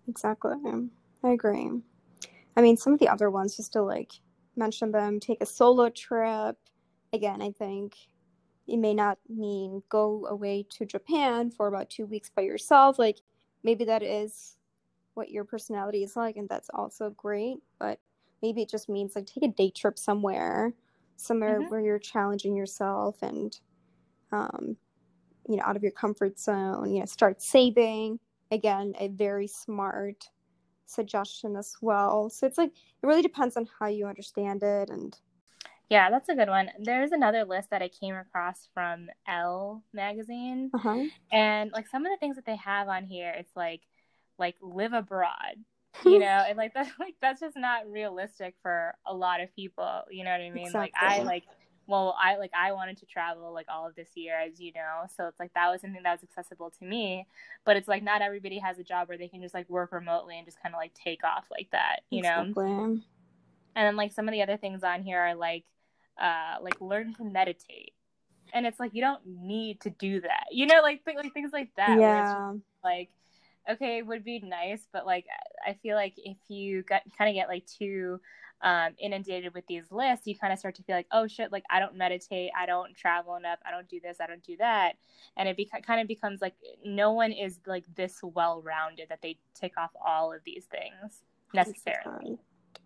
exactly 0.09 0.55
i 1.25 1.31
agree 1.31 1.71
i 2.57 2.63
mean 2.63 2.77
some 2.77 2.93
of 2.93 3.01
the 3.01 3.09
other 3.09 3.31
ones 3.31 3.57
just 3.57 3.73
to 3.73 3.83
like 3.83 4.13
mention 4.57 4.93
them 4.93 5.21
take 5.21 5.41
a 5.43 5.47
solo 5.47 5.89
trip 5.91 6.57
again 7.13 7.43
i 7.43 7.51
think 7.51 7.95
it 8.69 8.79
may 8.79 8.95
not 8.95 9.19
mean 9.29 9.83
go 9.89 10.27
away 10.29 10.65
to 10.71 10.87
japan 10.87 11.51
for 11.51 11.67
about 11.69 11.91
two 11.91 12.07
weeks 12.07 12.31
by 12.31 12.43
yourself 12.43 12.99
like 12.99 13.19
maybe 13.65 13.85
that 13.85 14.03
is 14.03 14.56
what 15.17 15.31
your 15.31 15.45
personality 15.45 16.03
is 16.05 16.17
like 16.17 16.37
and 16.37 16.49
that's 16.49 16.71
also 16.75 17.11
great 17.11 17.59
but 17.79 18.01
maybe 18.43 18.63
it 18.63 18.71
just 18.71 18.89
means 18.89 19.17
like 19.17 19.27
take 19.27 19.45
a 19.45 19.49
day 19.49 19.71
trip 19.71 19.99
somewhere 19.99 20.75
somewhere 21.17 21.61
Mhm. 21.61 21.69
where 21.69 21.81
you're 21.81 21.99
challenging 21.99 22.57
yourself 22.57 23.23
and 23.23 23.61
um 24.33 24.77
you 25.49 25.57
know 25.57 25.63
out 25.65 25.77
of 25.77 25.83
your 25.83 25.93
comfort 25.93 26.39
zone 26.39 26.91
you 26.93 27.01
know 27.01 27.07
start 27.07 27.43
saving 27.43 28.19
again 28.51 28.95
a 28.99 29.09
very 29.09 29.47
smart 29.47 30.31
suggestion 30.87 31.57
as 31.57 31.77
well 31.83 32.31
so 32.31 32.47
it's 32.47 32.59
like 32.59 32.71
it 32.71 33.07
really 33.07 33.23
depends 33.23 33.57
on 33.57 33.69
how 33.81 33.87
you 33.87 34.07
understand 34.07 34.63
it 34.63 34.91
and 34.91 35.21
Yeah, 35.89 36.11
that's 36.11 36.29
a 36.29 36.35
good 36.35 36.49
one. 36.49 36.71
There's 36.81 37.13
another 37.13 37.45
list 37.45 37.71
that 37.71 37.83
I 37.83 37.89
came 37.89 38.15
across 38.17 38.69
from 38.75 39.09
Elle 39.27 39.83
magazine 39.93 40.73
uh-huh 40.75 41.09
and 41.33 41.73
like 41.73 41.89
some 41.89 42.07
of 42.07 42.13
the 42.13 42.19
things 42.19 42.37
that 42.37 42.47
they 42.47 42.57
have 42.57 42.89
on 42.89 43.05
here 43.07 43.35
it's 43.39 43.57
like 43.57 43.83
like 44.39 44.57
live 44.61 44.93
abroad 44.93 45.57
you 46.05 46.19
know? 46.19 46.45
And 46.47 46.57
like 46.57 46.75
that's 46.75 46.91
like 47.01 47.15
that's 47.21 47.41
just 47.41 47.57
not 47.57 47.91
realistic 47.91 48.55
for 48.63 48.95
a 49.07 49.15
lot 49.15 49.41
of 49.41 49.55
people 49.55 50.03
you 50.11 50.25
know 50.25 50.31
what 50.31 50.41
i 50.41 50.51
mean? 50.51 50.71
Like 50.73 50.93
i 51.01 51.23
like 51.23 51.45
well 51.87 52.17
i 52.21 52.37
like 52.37 52.51
i 52.53 52.73
wanted 52.73 52.97
to 52.97 53.07
travel 53.07 53.53
like 53.53 53.67
all 53.69 53.87
of 53.87 53.95
this 53.95 54.09
year 54.15 54.37
as 54.41 54.61
you 54.61 54.73
know 54.73 55.05
so 55.17 55.27
it's 55.29 55.39
like 55.39 55.55
that 55.55 55.71
was 55.71 55.81
something 55.81 56.03
that 56.03 56.13
was 56.13 56.23
accessible 56.23 56.69
to 56.69 56.85
me 56.85 57.25
but 57.65 57.77
it's 57.77 57.87
like 57.87 58.03
not 58.03 58.23
everybody 58.23 58.59
has 58.59 58.79
a 58.79 58.83
job 58.83 59.09
where 59.09 59.17
they 59.17 59.29
can 59.29 59.41
just 59.41 59.55
like 59.55 59.69
work 59.71 59.93
remotely 59.93 60.37
and 60.37 60.45
just 60.45 60.61
kind 60.61 60.75
of 60.75 60.79
like 60.79 60.93
take 60.95 61.23
off 61.23 61.47
like 61.51 61.69
that 61.71 62.01
you 62.11 62.23
know? 62.23 62.43
And 63.77 63.87
then 63.87 63.97
like 63.97 64.13
some 64.13 64.27
of 64.29 64.33
the 64.33 64.43
other 64.43 64.57
things 64.57 64.83
on 64.83 65.03
here 65.03 65.21
are 65.21 65.35
like 65.37 65.65
uh 66.21 66.57
like 66.61 66.81
learn 66.81 67.15
to 67.15 67.25
meditate. 67.25 67.93
And 68.53 68.67
it's 68.67 68.81
like 68.81 68.95
you 68.95 69.03
don't 69.03 69.21
need 69.27 69.81
to 69.83 69.91
do 69.91 70.21
that 70.23 70.47
you 70.51 70.67
know 70.67 70.81
like 70.83 71.05
th- 71.05 71.17
like 71.17 71.33
things 71.35 71.53
like 71.53 71.71
that 71.77 71.91
it's 71.91 72.01
just 72.01 72.01
yeah. 72.01 72.53
like 72.83 73.11
okay 73.71 73.99
it 73.99 74.07
would 74.07 74.25
be 74.25 74.41
nice 74.41 74.87
but 74.93 75.07
like 75.07 75.27
i 75.67 75.73
feel 75.83 75.97
like 75.97 76.15
if 76.17 76.37
you 76.49 76.83
got 76.83 77.03
kind 77.17 77.29
of 77.29 77.35
get 77.35 77.49
like 77.49 77.67
too 77.67 78.21
um, 78.63 78.95
inundated 78.99 79.53
with 79.53 79.67
these 79.67 79.85
lists 79.91 80.27
you 80.27 80.35
kind 80.37 80.51
of 80.51 80.59
start 80.59 80.75
to 80.77 80.83
feel 80.83 80.97
like 80.97 81.07
oh 81.13 81.27
shit 81.27 81.53
like 81.53 81.65
i 81.71 81.79
don't 81.79 81.95
meditate 81.95 82.51
i 82.59 82.65
don't 82.65 82.97
travel 82.97 83.37
enough 83.37 83.59
i 83.67 83.71
don't 83.71 83.87
do 83.89 84.01
this 84.01 84.17
i 84.19 84.27
don't 84.27 84.43
do 84.43 84.57
that. 84.57 84.95
And 85.37 85.47
it 85.47 85.59
kind 85.87 86.01
of 86.01 86.09
becomes 86.09 86.41
like 86.41 86.55
no 86.83 87.13
one 87.13 87.33
is 87.33 87.61
like 87.67 87.85
this 87.95 88.21
well 88.23 88.63
rounded 88.63 89.11
that 89.11 89.21
they 89.21 89.37
tick 89.55 89.75
off 89.77 89.91
all 90.03 90.33
of 90.33 90.41
these 90.45 90.65
things 90.65 91.23
necessarily 91.53 92.39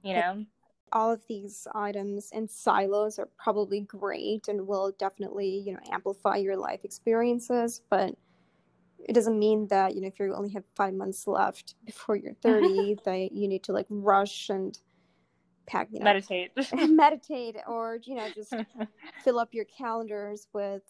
you 0.03 0.15
know? 0.15 0.45
All 0.93 1.13
of 1.13 1.23
these 1.29 1.69
items 1.73 2.31
and 2.33 2.51
silos 2.51 3.21
are 3.21 3.29
probably 3.39 3.81
great 3.83 4.49
and 4.49 4.67
will 4.67 4.93
definitely 4.99 5.63
you 5.65 5.75
know 5.75 5.81
amplify 5.93 6.37
your 6.37 6.57
life 6.57 6.81
experiences 6.83 7.83
but 7.91 8.17
it 9.09 9.13
doesn't 9.15 9.39
mean 9.39 9.67
that 9.69 9.95
you 9.95 10.01
know 10.01 10.09
if 10.09 10.19
you 10.19 10.35
only 10.35 10.51
have 10.51 10.65
five 10.75 10.95
months 10.95 11.27
left 11.27 11.75
before 11.85 12.17
you're 12.17 12.35
30 12.43 12.99
that 13.05 13.33
you 13.33 13.49
need 13.49 13.63
to 13.65 13.73
like 13.73 13.87
rush 13.89 14.49
and 14.49 14.79
pack 15.67 15.89
you 15.93 16.01
know 16.01 16.05
meditate. 16.05 16.51
meditate 16.89 17.57
or 17.67 17.99
you 18.05 18.17
know 18.17 18.29
just 18.35 18.53
fill 19.25 19.39
up 19.39 19.51
your 19.53 19.65
calendars 19.67 20.49
with 20.53 20.83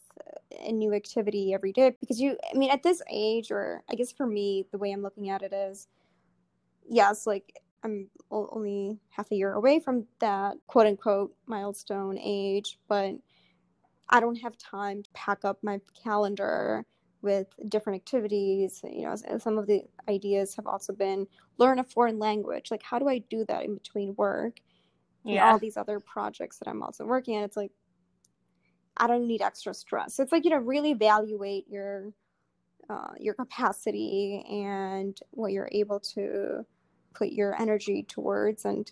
a 0.59 0.73
new 0.73 0.95
activity 0.95 1.53
every 1.53 1.73
day. 1.73 1.95
Because 2.01 2.21
you 2.21 2.37
i 2.53 2.57
mean 2.57 2.71
at 2.71 2.83
this 2.83 3.03
age 3.11 3.51
or 3.51 3.83
i 3.91 3.95
guess 3.95 4.13
for 4.13 4.27
me 4.27 4.67
the 4.73 4.79
way 4.79 4.91
i'm 4.91 5.03
looking 5.03 5.29
at 5.29 5.43
it 5.43 5.53
is 5.53 5.89
yes 6.89 7.27
like 7.27 7.53
i'm 7.85 8.09
only 8.31 8.99
half 9.11 9.31
a 9.31 9.35
year 9.35 9.53
away 9.53 9.81
from 9.81 10.07
that 10.19 10.57
quote 10.67 10.87
unquote 10.87 11.35
milestone 11.47 12.19
age 12.19 12.79
but 12.89 13.15
i 14.09 14.19
don't 14.21 14.37
have 14.37 14.57
time 14.57 15.03
to 15.03 15.11
pack 15.13 15.45
up 15.45 15.59
my 15.63 15.81
calendar 16.03 16.85
with 17.23 17.47
different 17.69 17.97
activities. 17.97 18.81
You 18.85 19.03
know, 19.03 19.17
some 19.39 19.59
of 19.59 19.67
the 19.67 19.83
ideas 20.09 20.55
have 20.57 20.67
also 20.67 20.93
been 20.93 21.27
learn 21.59 21.79
a 21.79 21.85
foreign 21.85 22.19
language. 22.19 22.71
Like, 22.71 22.83
how 22.83 22.99
do 22.99 23.09
I 23.09 23.19
do 23.19 23.45
that 23.47 23.65
in 23.65 23.75
between 23.75 24.15
work? 24.17 24.61
Yeah. 25.25 25.33
And 25.33 25.53
all 25.53 25.59
these 25.59 25.77
other 25.77 26.01
projects 26.01 26.59
that 26.59 26.69
I'm 26.69 26.83
also 26.83 27.05
working 27.05 27.37
on. 27.37 27.45
It's 27.45 27.57
like, 27.57 27.73
I 28.97 29.07
don't 29.07 29.27
need 29.27 29.43
extra 29.43 29.75
stress. 29.75 30.15
So 30.15 30.23
it's 30.23 30.33
like, 30.33 30.45
you 30.45 30.51
know, 30.51 30.59
really 30.59 30.91
evaluate 30.91 31.67
your 31.69 32.13
uh, 32.91 33.13
your 33.19 33.35
capacity 33.35 34.45
and 34.51 35.21
what 35.31 35.53
you're 35.53 35.69
able 35.71 36.01
to 36.01 36.65
put 37.15 37.31
your 37.31 37.61
energy 37.61 38.03
towards 38.03 38.65
and 38.65 38.91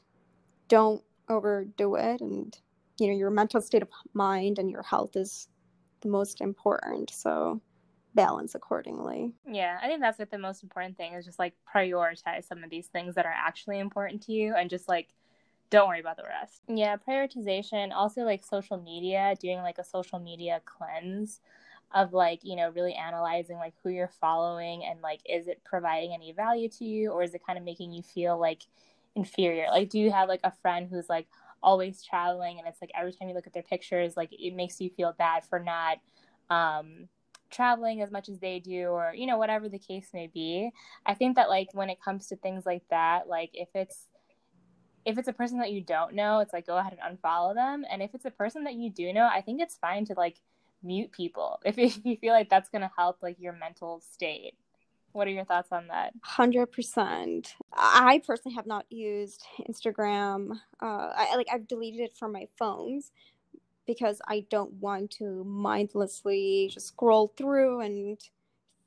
don't 0.69 1.03
overdo 1.29 1.97
it 1.97 2.21
and 2.21 2.59
you 2.99 3.09
know 3.09 3.17
your 3.17 3.31
mental 3.31 3.61
state 3.61 3.83
of 3.83 3.89
mind 4.15 4.59
and 4.59 4.71
your 4.71 4.83
health 4.83 5.17
is 5.17 5.49
the 6.01 6.09
most 6.09 6.41
important 6.41 7.11
so 7.11 7.61
balance 8.19 8.57
accordingly. 8.57 9.33
Yeah 9.47 9.79
i 9.81 9.87
think 9.87 10.01
that's 10.01 10.19
what 10.19 10.31
the 10.31 10.39
most 10.39 10.65
important 10.65 10.97
thing 10.97 11.15
is 11.15 11.25
just 11.25 11.39
like 11.39 11.55
prioritize 11.73 12.45
some 12.49 12.65
of 12.65 12.71
these 12.71 12.89
things 12.89 13.15
that 13.15 13.25
are 13.27 13.35
actually 13.49 13.79
important 13.79 14.23
to 14.23 14.33
you 14.33 14.55
and 14.57 14.69
just 14.69 14.89
like 14.89 15.09
don't 15.71 15.87
worry 15.89 16.01
about 16.01 16.17
the 16.17 16.25
rest. 16.25 16.63
Yeah 16.67 16.97
prioritization 16.97 17.93
also 17.95 18.23
like 18.23 18.45
social 18.45 18.79
media 18.81 19.35
doing 19.41 19.59
like 19.59 19.79
a 19.79 19.85
social 19.85 20.19
media 20.19 20.61
cleanse 20.65 21.41
of 21.95 22.13
like 22.13 22.41
you 22.43 22.57
know 22.57 22.71
really 22.71 22.95
analyzing 22.95 23.57
like 23.57 23.75
who 23.83 23.91
you're 23.91 24.11
following 24.21 24.85
and 24.85 25.01
like 25.01 25.21
is 25.29 25.47
it 25.47 25.63
providing 25.65 26.13
any 26.13 26.33
value 26.33 26.69
to 26.69 26.85
you 26.85 27.11
or 27.11 27.23
is 27.23 27.35
it 27.35 27.47
kind 27.47 27.59
of 27.59 27.65
making 27.65 27.93
you 27.93 28.03
feel 28.03 28.39
like 28.39 28.65
inferior? 29.15 29.67
Like 29.71 29.91
do 29.91 29.99
you 29.99 30.11
have 30.11 30.29
like 30.29 30.41
a 30.45 30.53
friend 30.63 30.89
who's 30.91 31.09
like 31.09 31.29
always 31.63 32.03
traveling 32.03 32.59
and 32.59 32.67
it's 32.67 32.81
like 32.81 32.91
every 32.99 33.13
time 33.13 33.29
you 33.29 33.35
look 33.35 33.47
at 33.47 33.53
their 33.53 33.63
pictures 33.63 34.17
like 34.17 34.31
it 34.33 34.55
makes 34.55 34.81
you 34.81 34.91
feel 34.91 35.15
bad 35.17 35.45
for 35.45 35.59
not 35.59 35.99
um 36.51 37.09
traveling 37.51 38.03
as 38.03 38.11
much 38.11 38.29
as 38.29 38.39
they 38.39 38.59
do 38.59 38.89
or 38.89 39.13
you 39.15 39.27
know 39.27 39.39
whatever 39.39 39.69
the 39.69 39.79
case 39.79 40.09
may 40.13 40.27
be 40.27 40.71
i 41.07 41.15
think 41.15 41.37
that 41.37 41.49
like 41.49 41.69
when 41.73 41.91
it 41.91 42.01
comes 42.01 42.27
to 42.27 42.37
things 42.37 42.67
like 42.67 42.83
that 42.91 43.29
like 43.29 43.51
if 43.55 43.69
it's 43.75 44.09
if 45.05 45.17
it's 45.17 45.29
a 45.29 45.33
person 45.33 45.59
that 45.59 45.73
you 45.73 45.81
don't 45.81 46.15
know 46.15 46.41
it's 46.41 46.53
like 46.53 46.67
go 46.67 46.77
ahead 46.77 46.97
and 47.01 47.19
unfollow 47.19 47.55
them 47.55 47.85
and 47.91 48.03
if 48.03 48.15
it's 48.15 48.25
a 48.25 48.31
person 48.31 48.65
that 48.65 48.75
you 48.75 48.91
do 48.91 49.13
know 49.13 49.29
i 49.33 49.41
think 49.41 49.61
it's 49.61 49.77
fine 49.77 50.05
to 50.05 50.15
like 50.15 50.37
mute 50.83 51.11
people 51.13 51.59
if 51.65 51.79
you 52.05 52.17
feel 52.17 52.33
like 52.33 52.51
that's 52.51 52.69
going 52.69 52.83
to 52.83 52.91
help 52.97 53.19
like 53.23 53.37
your 53.39 53.53
mental 53.53 54.03
state 54.13 54.55
what 55.13 55.27
are 55.27 55.33
your 55.33 55.45
thoughts 55.45 55.73
on 55.73 55.89
that? 55.89 56.13
100%. 56.27 57.55
I 57.73 58.23
personally 58.27 58.55
have 58.55 58.67
not 58.67 58.87
used 58.91 59.45
Instagram. 59.69 60.53
Uh, 60.81 61.11
I 61.15 61.35
like 61.37 61.49
I've 61.53 61.67
deleted 61.67 62.01
it 62.01 62.17
from 62.17 62.33
my 62.33 62.47
phones 62.59 63.11
because 63.89 64.21
I 64.29 64.45
don't 64.51 64.75
want 64.75 65.11
to 65.13 65.43
mindlessly 65.43 66.71
just 66.73 66.87
scroll 66.87 67.33
through 67.37 67.81
and 67.81 68.21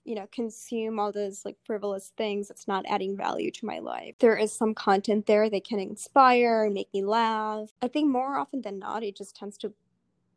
you 0.06 0.16
know 0.16 0.28
consume 0.32 0.98
all 0.98 1.12
those 1.12 1.44
like 1.44 1.58
frivolous 1.66 2.14
things 2.16 2.48
that's 2.48 2.70
not 2.70 2.86
adding 2.88 3.18
value 3.18 3.52
to 3.52 3.68
my 3.68 3.78
life 3.78 4.16
there 4.18 4.36
is 4.36 4.52
some 4.52 4.74
content 4.74 5.28
there 5.28 5.48
that 5.48 5.64
can 5.64 5.78
inspire 5.78 6.64
and 6.64 6.74
make 6.74 6.92
me 6.92 7.04
laugh 7.04 7.70
i 7.84 7.88
think 7.88 8.10
more 8.10 8.36
often 8.36 8.64
than 8.64 8.80
not 8.80 9.04
it 9.04 9.16
just 9.16 9.36
tends 9.36 9.60
to 9.60 9.72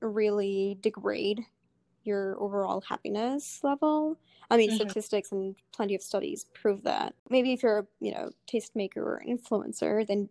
really 0.02 0.76
degrade 0.82 1.40
your 2.04 2.40
overall 2.40 2.82
happiness 2.82 3.60
level. 3.62 4.18
I 4.50 4.56
mean, 4.56 4.70
mm-hmm. 4.70 4.76
statistics 4.76 5.32
and 5.32 5.56
plenty 5.72 5.94
of 5.94 6.02
studies 6.02 6.46
prove 6.54 6.82
that. 6.84 7.14
Maybe 7.30 7.52
if 7.52 7.62
you're, 7.62 7.86
you 8.00 8.12
know, 8.12 8.30
tastemaker 8.50 8.98
or 8.98 9.22
influencer, 9.26 10.06
then 10.06 10.28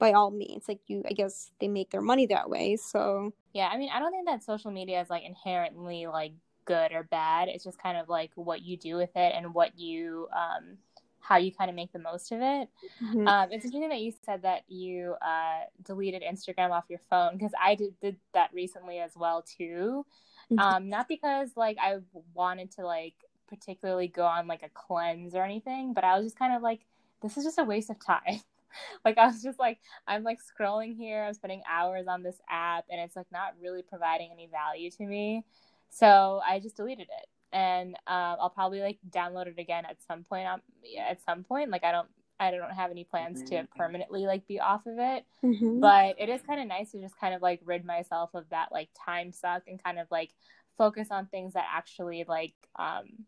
by 0.00 0.12
all 0.12 0.32
means, 0.32 0.64
like 0.66 0.80
you, 0.88 1.04
I 1.08 1.12
guess 1.12 1.52
they 1.60 1.68
make 1.68 1.90
their 1.90 2.00
money 2.00 2.26
that 2.26 2.50
way. 2.50 2.74
So 2.76 3.32
yeah, 3.52 3.68
I 3.68 3.76
mean, 3.76 3.90
I 3.94 4.00
don't 4.00 4.10
think 4.10 4.26
that 4.26 4.42
social 4.42 4.72
media 4.72 5.00
is 5.00 5.10
like 5.10 5.22
inherently 5.22 6.06
like 6.06 6.32
good 6.64 6.90
or 6.92 7.04
bad. 7.04 7.48
It's 7.48 7.62
just 7.62 7.80
kind 7.80 7.96
of 7.96 8.08
like 8.08 8.32
what 8.34 8.62
you 8.62 8.76
do 8.76 8.96
with 8.96 9.10
it 9.14 9.34
and 9.36 9.54
what 9.54 9.78
you, 9.78 10.26
um, 10.34 10.78
how 11.20 11.36
you 11.36 11.52
kind 11.52 11.68
of 11.68 11.76
make 11.76 11.92
the 11.92 11.98
most 11.98 12.32
of 12.32 12.40
it. 12.40 12.68
Mm-hmm. 13.04 13.28
Um, 13.28 13.52
it's 13.52 13.64
interesting 13.64 13.90
that 13.90 14.00
you 14.00 14.12
said 14.24 14.42
that 14.42 14.62
you 14.68 15.14
uh, 15.20 15.64
deleted 15.84 16.22
Instagram 16.22 16.70
off 16.70 16.84
your 16.88 17.00
phone 17.10 17.36
because 17.36 17.52
I 17.62 17.74
did, 17.74 17.94
did 18.00 18.16
that 18.34 18.50
recently 18.54 18.98
as 18.98 19.12
well 19.14 19.42
too. 19.42 20.06
Mm-hmm. 20.50 20.58
Um, 20.58 20.88
not 20.88 21.08
because 21.08 21.50
like 21.56 21.76
I 21.80 21.98
wanted 22.34 22.72
to 22.72 22.86
like 22.86 23.14
particularly 23.48 24.08
go 24.08 24.24
on 24.24 24.46
like 24.46 24.62
a 24.62 24.70
cleanse 24.72 25.34
or 25.34 25.44
anything, 25.44 25.92
but 25.92 26.04
I 26.04 26.16
was 26.16 26.24
just 26.24 26.38
kind 26.38 26.56
of 26.56 26.62
like, 26.62 26.80
this 27.22 27.36
is 27.36 27.44
just 27.44 27.58
a 27.58 27.64
waste 27.64 27.90
of 27.90 27.96
time. 28.04 28.40
like 29.04 29.18
I 29.18 29.26
was 29.26 29.42
just 29.42 29.58
like, 29.58 29.78
I'm 30.06 30.22
like 30.22 30.38
scrolling 30.40 30.96
here, 30.96 31.24
I'm 31.24 31.34
spending 31.34 31.62
hours 31.70 32.06
on 32.08 32.22
this 32.22 32.40
app, 32.48 32.84
and 32.90 33.00
it's 33.00 33.16
like 33.16 33.26
not 33.32 33.54
really 33.60 33.82
providing 33.82 34.30
any 34.32 34.48
value 34.48 34.90
to 34.92 35.04
me. 35.04 35.44
So 35.90 36.40
I 36.46 36.60
just 36.60 36.76
deleted 36.76 37.08
it, 37.08 37.26
and 37.52 37.96
um, 38.06 38.36
I'll 38.40 38.50
probably 38.50 38.80
like 38.80 38.98
download 39.10 39.46
it 39.46 39.58
again 39.58 39.84
at 39.84 39.96
some 40.06 40.24
point. 40.24 40.46
Um, 40.46 40.60
at 40.98 41.22
some 41.24 41.44
point, 41.44 41.70
like 41.70 41.84
I 41.84 41.92
don't 41.92 42.08
I 42.40 42.50
don't 42.50 42.72
have 42.72 42.90
any 42.90 43.04
plans 43.04 43.42
to 43.50 43.56
mm-hmm. 43.56 43.78
permanently 43.78 44.24
like 44.24 44.46
be 44.46 44.58
off 44.58 44.86
of 44.86 44.98
it. 44.98 45.26
Mm-hmm. 45.44 45.80
But 45.80 46.16
it 46.18 46.30
is 46.30 46.40
kind 46.42 46.60
of 46.60 46.66
nice 46.66 46.92
to 46.92 47.00
just 47.00 47.18
kind 47.20 47.34
of 47.34 47.42
like 47.42 47.60
rid 47.64 47.84
myself 47.84 48.30
of 48.34 48.48
that 48.50 48.72
like 48.72 48.88
time 49.04 49.30
suck 49.30 49.64
and 49.66 49.82
kind 49.82 49.98
of 49.98 50.06
like 50.10 50.30
focus 50.78 51.08
on 51.10 51.26
things 51.26 51.52
that 51.52 51.66
actually 51.70 52.24
like 52.26 52.54
um 52.76 53.26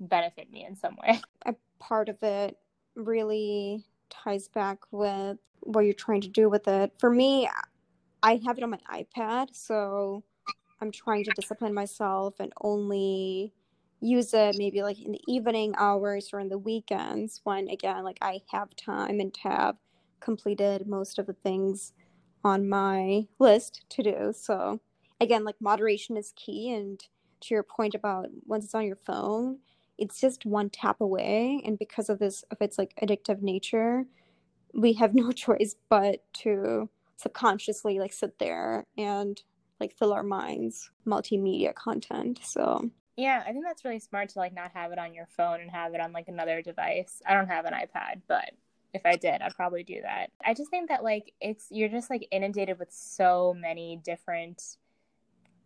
benefit 0.00 0.50
me 0.50 0.64
in 0.66 0.76
some 0.76 0.96
way. 1.02 1.20
A 1.44 1.54
part 1.78 2.08
of 2.08 2.16
it 2.22 2.56
really 2.96 3.84
ties 4.22 4.48
back 4.48 4.78
with 4.90 5.38
what 5.60 5.82
you're 5.82 5.94
trying 5.94 6.20
to 6.22 6.28
do 6.28 6.48
with 6.48 6.68
it. 6.68 6.92
For 6.98 7.10
me, 7.10 7.48
I 8.22 8.40
have 8.46 8.58
it 8.58 8.64
on 8.64 8.70
my 8.70 8.80
iPad, 8.90 9.54
so 9.54 10.24
I'm 10.80 10.90
trying 10.90 11.24
to 11.24 11.32
discipline 11.32 11.74
myself 11.74 12.40
and 12.40 12.52
only 12.60 13.52
use 14.00 14.34
it 14.34 14.56
maybe 14.56 14.82
like 14.82 15.00
in 15.00 15.12
the 15.12 15.20
evening 15.26 15.74
hours 15.78 16.30
or 16.32 16.40
in 16.40 16.50
the 16.50 16.58
weekends 16.58 17.40
when 17.44 17.68
again 17.68 18.04
like 18.04 18.18
I 18.20 18.42
have 18.50 18.76
time 18.76 19.18
and 19.20 19.34
have 19.42 19.76
completed 20.20 20.86
most 20.86 21.18
of 21.18 21.26
the 21.26 21.32
things 21.32 21.94
on 22.44 22.68
my 22.68 23.26
list 23.38 23.86
to 23.90 24.02
do. 24.02 24.32
So 24.36 24.80
again, 25.20 25.44
like 25.44 25.56
moderation 25.60 26.16
is 26.16 26.32
key 26.36 26.72
and 26.72 27.02
to 27.40 27.54
your 27.54 27.62
point 27.62 27.94
about 27.94 28.28
once 28.46 28.64
it's 28.64 28.74
on 28.74 28.86
your 28.86 28.96
phone, 28.96 29.58
it's 29.98 30.20
just 30.20 30.44
one 30.44 30.70
tap 30.70 31.00
away 31.00 31.62
and 31.64 31.78
because 31.78 32.08
of 32.08 32.18
this 32.18 32.44
of 32.50 32.58
its 32.60 32.78
like 32.78 32.94
addictive 33.02 33.42
nature, 33.42 34.04
we 34.72 34.94
have 34.94 35.14
no 35.14 35.32
choice 35.32 35.76
but 35.88 36.22
to 36.34 36.88
subconsciously 37.16 37.98
like 37.98 38.12
sit 38.12 38.38
there 38.38 38.86
and 38.98 39.42
like 39.80 39.96
fill 39.96 40.12
our 40.12 40.22
minds 40.22 40.90
multimedia 41.06 41.74
content. 41.74 42.40
So 42.42 42.90
yeah, 43.16 43.44
I 43.46 43.52
think 43.52 43.64
that's 43.64 43.84
really 43.84 44.00
smart 44.00 44.30
to 44.30 44.38
like 44.38 44.54
not 44.54 44.72
have 44.74 44.90
it 44.92 44.98
on 44.98 45.14
your 45.14 45.26
phone 45.36 45.60
and 45.60 45.70
have 45.70 45.94
it 45.94 46.00
on 46.00 46.12
like 46.12 46.28
another 46.28 46.62
device. 46.62 47.22
I 47.26 47.34
don't 47.34 47.48
have 47.48 47.64
an 47.64 47.72
iPad, 47.72 48.22
but 48.26 48.50
if 48.92 49.02
I 49.04 49.16
did, 49.16 49.40
I'd 49.40 49.54
probably 49.54 49.84
do 49.84 50.00
that. 50.02 50.30
I 50.44 50.54
just 50.54 50.70
think 50.70 50.88
that 50.88 51.04
like 51.04 51.32
it's 51.40 51.66
you're 51.70 51.88
just 51.88 52.10
like 52.10 52.26
inundated 52.30 52.78
with 52.78 52.92
so 52.92 53.54
many 53.56 54.00
different 54.04 54.62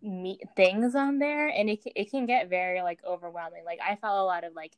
me- 0.03 0.41
things 0.57 0.95
on 0.95 1.19
there 1.19 1.49
and 1.49 1.69
it 1.69 1.81
it 1.97 2.11
can 2.11 2.27
get 2.27 2.49
very 2.49 2.83
like 2.83 3.01
overwhelming. 3.07 3.65
Like 3.65 3.81
I 3.87 3.97
follow 3.97 4.25
a 4.25 4.27
lot 4.27 4.45
of 4.45 4.55
like 4.55 4.73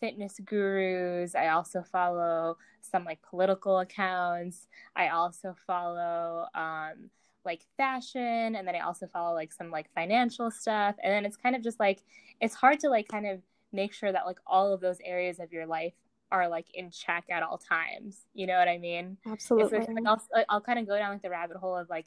fitness 0.00 0.38
gurus. 0.44 1.34
I 1.34 1.48
also 1.48 1.82
follow 1.82 2.58
some 2.80 3.04
like 3.04 3.20
political 3.22 3.78
accounts. 3.78 4.68
I 4.94 5.08
also 5.08 5.54
follow 5.66 6.46
um 6.54 7.10
like 7.44 7.62
fashion 7.76 8.56
and 8.56 8.66
then 8.66 8.74
I 8.74 8.80
also 8.80 9.06
follow 9.06 9.34
like 9.34 9.52
some 9.52 9.70
like 9.70 9.92
financial 9.94 10.50
stuff 10.50 10.96
and 11.02 11.12
then 11.12 11.24
it's 11.24 11.36
kind 11.36 11.54
of 11.54 11.62
just 11.62 11.78
like 11.78 12.02
it's 12.40 12.54
hard 12.54 12.80
to 12.80 12.88
like 12.88 13.08
kind 13.08 13.26
of 13.26 13.40
make 13.72 13.92
sure 13.92 14.10
that 14.12 14.26
like 14.26 14.38
all 14.46 14.72
of 14.72 14.80
those 14.80 14.98
areas 15.04 15.38
of 15.38 15.52
your 15.52 15.66
life 15.66 15.92
are 16.32 16.48
like 16.48 16.66
in 16.74 16.90
check 16.90 17.24
at 17.30 17.42
all 17.42 17.58
times. 17.58 18.26
You 18.34 18.46
know 18.46 18.58
what 18.58 18.68
I 18.68 18.78
mean? 18.78 19.16
Absolutely. 19.26 19.78
Like, 19.78 20.06
I'll, 20.06 20.22
I'll 20.48 20.60
kind 20.60 20.78
of 20.78 20.86
go 20.86 20.98
down 20.98 21.12
like 21.12 21.22
the 21.22 21.30
rabbit 21.30 21.56
hole 21.56 21.76
of 21.76 21.88
like 21.88 22.06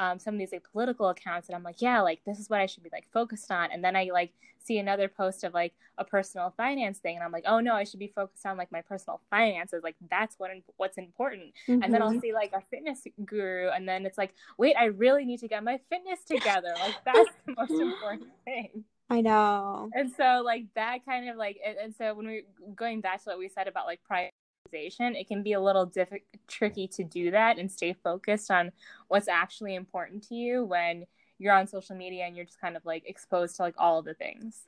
um, 0.00 0.18
some 0.18 0.34
of 0.34 0.38
these 0.40 0.50
like 0.50 0.64
political 0.72 1.10
accounts 1.10 1.48
and 1.48 1.54
I'm 1.54 1.62
like, 1.62 1.82
yeah, 1.82 2.00
like 2.00 2.20
this 2.24 2.38
is 2.38 2.48
what 2.48 2.58
I 2.58 2.66
should 2.66 2.82
be 2.82 2.88
like 2.90 3.06
focused 3.12 3.52
on. 3.52 3.70
And 3.70 3.84
then 3.84 3.94
I 3.94 4.08
like 4.12 4.32
see 4.58 4.78
another 4.78 5.08
post 5.08 5.44
of 5.44 5.52
like 5.52 5.74
a 5.98 6.04
personal 6.04 6.54
finance 6.56 6.98
thing 6.98 7.16
and 7.16 7.22
I'm 7.22 7.30
like, 7.30 7.44
oh 7.46 7.60
no, 7.60 7.74
I 7.74 7.84
should 7.84 8.00
be 8.00 8.10
focused 8.16 8.46
on 8.46 8.56
like 8.56 8.72
my 8.72 8.80
personal 8.80 9.20
finances. 9.28 9.82
Like 9.84 9.96
that's 10.10 10.36
what 10.38 10.50
what's 10.78 10.96
important. 10.96 11.52
Mm-hmm. 11.68 11.82
And 11.82 11.92
then 11.92 12.00
I'll 12.00 12.10
mm-hmm. 12.12 12.20
see 12.20 12.32
like 12.32 12.52
a 12.54 12.62
fitness 12.70 13.02
guru 13.26 13.68
and 13.68 13.86
then 13.86 14.06
it's 14.06 14.16
like, 14.16 14.32
wait, 14.56 14.74
I 14.74 14.86
really 14.86 15.26
need 15.26 15.40
to 15.40 15.48
get 15.48 15.62
my 15.62 15.78
fitness 15.90 16.24
together. 16.24 16.74
Like 16.80 16.94
that's 17.04 17.30
the 17.46 17.54
most 17.58 17.72
important 17.72 18.30
thing. 18.46 18.84
I 19.10 19.20
know. 19.20 19.90
And 19.92 20.10
so 20.16 20.40
like 20.42 20.64
that 20.76 21.04
kind 21.04 21.28
of 21.28 21.36
like 21.36 21.58
and, 21.66 21.76
and 21.76 21.94
so 21.94 22.14
when 22.14 22.26
we're 22.26 22.42
going 22.74 23.02
back 23.02 23.22
to 23.24 23.30
what 23.30 23.38
we 23.38 23.50
said 23.50 23.68
about 23.68 23.84
like 23.84 24.02
pride 24.04 24.30
it 24.72 25.28
can 25.28 25.42
be 25.42 25.52
a 25.52 25.60
little 25.60 25.86
diff- 25.86 26.12
tricky 26.48 26.86
to 26.88 27.04
do 27.04 27.30
that 27.30 27.58
and 27.58 27.70
stay 27.70 27.92
focused 27.92 28.50
on 28.50 28.72
what's 29.08 29.28
actually 29.28 29.74
important 29.74 30.26
to 30.28 30.34
you 30.34 30.64
when 30.64 31.06
you're 31.38 31.54
on 31.54 31.66
social 31.66 31.96
media 31.96 32.24
and 32.24 32.36
you're 32.36 32.44
just 32.44 32.60
kind 32.60 32.76
of 32.76 32.84
like 32.84 33.02
exposed 33.06 33.56
to 33.56 33.62
like 33.62 33.74
all 33.78 34.02
the 34.02 34.14
things. 34.14 34.66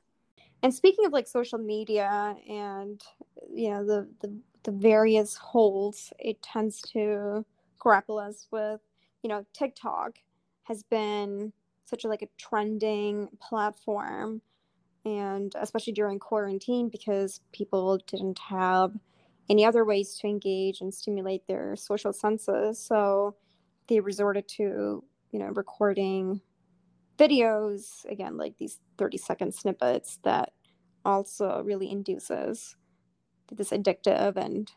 And 0.61 0.73
speaking 0.73 1.05
of 1.05 1.13
like 1.13 1.27
social 1.27 1.59
media 1.59 2.35
and 2.49 3.01
you 3.53 3.69
know 3.69 3.85
the 3.85 4.07
the, 4.21 4.35
the 4.63 4.71
various 4.71 5.35
holes 5.35 6.11
it 6.19 6.41
tends 6.41 6.81
to 6.93 7.45
grapple 7.79 8.17
us 8.17 8.47
with, 8.49 8.79
you 9.21 9.29
know, 9.29 9.45
TikTok 9.53 10.17
has 10.63 10.83
been 10.83 11.51
such 11.85 12.05
a 12.05 12.07
like 12.07 12.21
a 12.21 12.29
trending 12.37 13.27
platform 13.41 14.41
and 15.05 15.53
especially 15.59 15.91
during 15.91 16.17
quarantine 16.17 16.87
because 16.87 17.41
people 17.51 17.99
didn't 18.07 18.39
have 18.39 18.93
any 19.49 19.65
other 19.65 19.83
ways 19.83 20.17
to 20.19 20.27
engage 20.27 20.81
and 20.81 20.93
stimulate 20.93 21.47
their 21.47 21.75
social 21.75 22.13
senses. 22.13 22.83
So 22.83 23.35
they 23.87 23.99
resorted 23.99 24.47
to 24.47 25.03
you 25.31 25.39
know 25.39 25.47
recording 25.47 26.41
videos 27.17 28.05
again 28.09 28.37
like 28.37 28.57
these 28.57 28.79
30 28.97 29.17
second 29.17 29.53
snippets 29.53 30.19
that 30.23 30.53
also 31.05 31.61
really 31.63 31.91
induces 31.91 32.75
this 33.51 33.69
addictive 33.69 34.35
and 34.37 34.71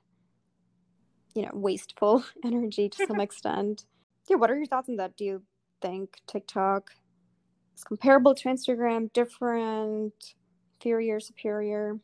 you 1.35 1.43
know 1.43 1.51
wasteful 1.55 2.25
energy 2.45 2.89
to 2.89 3.07
some 3.07 3.21
extent. 3.27 3.85
Yeah 4.29 4.37
what 4.37 4.51
are 4.51 4.57
your 4.57 4.67
thoughts 4.67 4.89
on 4.89 4.97
that? 4.97 5.17
Do 5.17 5.25
you 5.25 5.43
think 5.81 6.17
tiktok 6.27 6.91
is 7.77 7.85
comparable 7.85 8.35
to 8.35 8.49
instagram? 8.49 9.13
Different? 9.13 10.35
Inferior? 10.81 11.21
Superior 11.21 11.99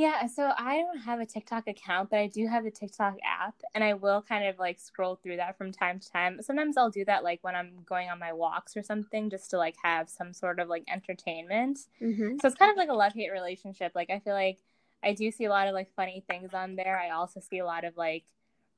yeah, 0.00 0.26
so 0.28 0.50
I 0.56 0.78
don't 0.78 1.00
have 1.00 1.20
a 1.20 1.26
TikTok 1.26 1.68
account, 1.68 2.08
but 2.08 2.18
I 2.18 2.26
do 2.26 2.46
have 2.46 2.64
the 2.64 2.70
TikTok 2.70 3.16
app, 3.22 3.54
and 3.74 3.84
I 3.84 3.92
will 3.92 4.22
kind 4.22 4.46
of 4.46 4.58
like 4.58 4.80
scroll 4.80 5.16
through 5.16 5.36
that 5.36 5.58
from 5.58 5.72
time 5.72 6.00
to 6.00 6.10
time. 6.10 6.40
Sometimes 6.40 6.78
I'll 6.78 6.88
do 6.88 7.04
that 7.04 7.22
like 7.22 7.40
when 7.42 7.54
I'm 7.54 7.72
going 7.84 8.08
on 8.08 8.18
my 8.18 8.32
walks 8.32 8.78
or 8.78 8.82
something, 8.82 9.28
just 9.28 9.50
to 9.50 9.58
like 9.58 9.74
have 9.82 10.08
some 10.08 10.32
sort 10.32 10.58
of 10.58 10.68
like 10.68 10.84
entertainment. 10.90 11.80
Mm-hmm. 12.00 12.38
So 12.40 12.48
it's 12.48 12.56
kind 12.56 12.70
of 12.70 12.78
like 12.78 12.88
a 12.88 12.94
love 12.94 13.12
hate 13.12 13.30
relationship. 13.30 13.92
Like 13.94 14.08
I 14.08 14.20
feel 14.20 14.32
like 14.32 14.60
I 15.04 15.12
do 15.12 15.30
see 15.30 15.44
a 15.44 15.50
lot 15.50 15.68
of 15.68 15.74
like 15.74 15.94
funny 15.94 16.24
things 16.26 16.54
on 16.54 16.76
there. 16.76 16.98
I 16.98 17.10
also 17.10 17.40
see 17.40 17.58
a 17.58 17.66
lot 17.66 17.84
of 17.84 17.98
like 17.98 18.24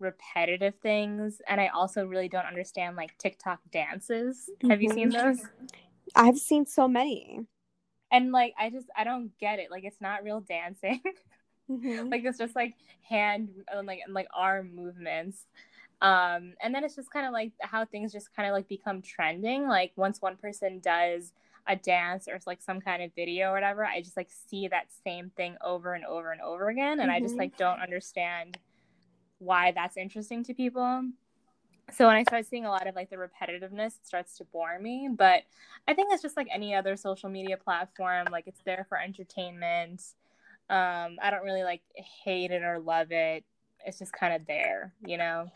repetitive 0.01 0.75
things, 0.83 1.41
and 1.47 1.61
I 1.61 1.69
also 1.69 2.05
really 2.05 2.29
don't 2.29 2.47
understand 2.47 2.97
like 2.97 3.17
TikTok 3.19 3.61
dances. 3.71 4.51
Mm-hmm. 4.57 4.71
Have 4.71 4.83
you 4.83 4.91
seen 4.91 5.13
mm-hmm. 5.13 5.37
those? 5.37 5.47
I've 6.17 6.39
seen 6.39 6.67
so 6.67 6.89
many 6.89 7.47
and 8.13 8.31
like 8.31 8.55
i 8.59 8.71
just 8.71 8.87
i 8.97 9.03
don't 9.03 9.37
get 9.39 9.59
it 9.59 9.71
like 9.71 9.85
it's 9.85 10.01
not 10.01 10.23
real 10.23 10.41
dancing 10.41 11.01
mm-hmm. 11.71 12.09
like 12.09 12.25
it's 12.25 12.39
just 12.39 12.55
like 12.55 12.75
hand 13.03 13.49
and 13.69 13.87
like 13.87 14.01
and 14.05 14.15
like 14.15 14.29
arm 14.35 14.77
movements 14.77 15.47
um 16.03 16.53
and 16.63 16.75
then 16.75 16.85
it's 16.85 16.95
just 16.95 17.11
kind 17.11 17.27
of 17.27 17.33
like 17.33 17.53
how 17.61 17.85
things 17.85 18.13
just 18.13 18.35
kind 18.37 18.49
of 18.49 18.53
like 18.53 18.69
become 18.69 19.03
trending 19.03 19.67
like 19.67 19.93
once 19.97 20.21
one 20.21 20.37
person 20.37 20.79
does 20.81 21.33
a 21.69 21.77
dance 21.77 22.27
or 22.29 22.39
like 22.47 22.61
some 22.61 22.81
kind 22.81 23.03
of 23.03 23.15
video 23.15 23.51
or 23.51 23.55
whatever 23.55 23.85
i 23.85 24.01
just 24.01 24.17
like 24.17 24.29
see 24.51 24.69
that 24.69 24.87
same 25.05 25.31
thing 25.37 25.57
over 25.65 25.95
and 25.95 26.05
over 26.05 26.33
and 26.33 26.41
over 26.41 26.69
again 26.69 27.01
and 27.01 27.09
mm-hmm. 27.09 27.11
i 27.11 27.21
just 27.21 27.33
mm-hmm. 27.33 27.41
like 27.41 27.57
don't 27.57 27.81
understand 27.81 28.59
why 29.39 29.73
that's 29.73 29.97
interesting 29.97 30.45
to 30.45 30.55
people 30.55 31.05
so 31.91 32.07
when 32.07 32.17
I 32.17 32.23
start 32.23 32.47
seeing 32.47 32.65
a 32.65 32.71
lot 32.71 32.87
of 32.87 32.95
like 32.95 33.11
the 33.11 33.17
repetitiveness, 33.17 33.97
it 33.97 34.07
starts 34.07 34.37
to 34.39 34.45
bore 34.45 34.79
me. 34.79 35.09
But 35.11 35.43
I 35.89 35.95
think 35.95 36.13
it's 36.13 36.23
just 36.23 36.37
like 36.37 36.49
any 36.53 36.75
other 36.75 36.97
social 36.97 37.29
media 37.29 37.57
platform. 37.57 38.27
Like 38.31 38.47
it's 38.47 38.61
there 38.65 38.87
for 38.89 38.99
entertainment. 38.99 40.03
Um, 40.71 41.19
I 41.21 41.31
don't 41.31 41.45
really 41.45 41.65
like 41.65 41.83
hate 41.95 42.51
it 42.51 42.63
or 42.63 42.79
love 42.79 43.09
it. 43.11 43.45
It's 43.85 43.99
just 43.99 44.13
kind 44.13 44.35
of 44.35 44.47
there, 44.47 44.95
you 45.05 45.19
know. 45.19 45.51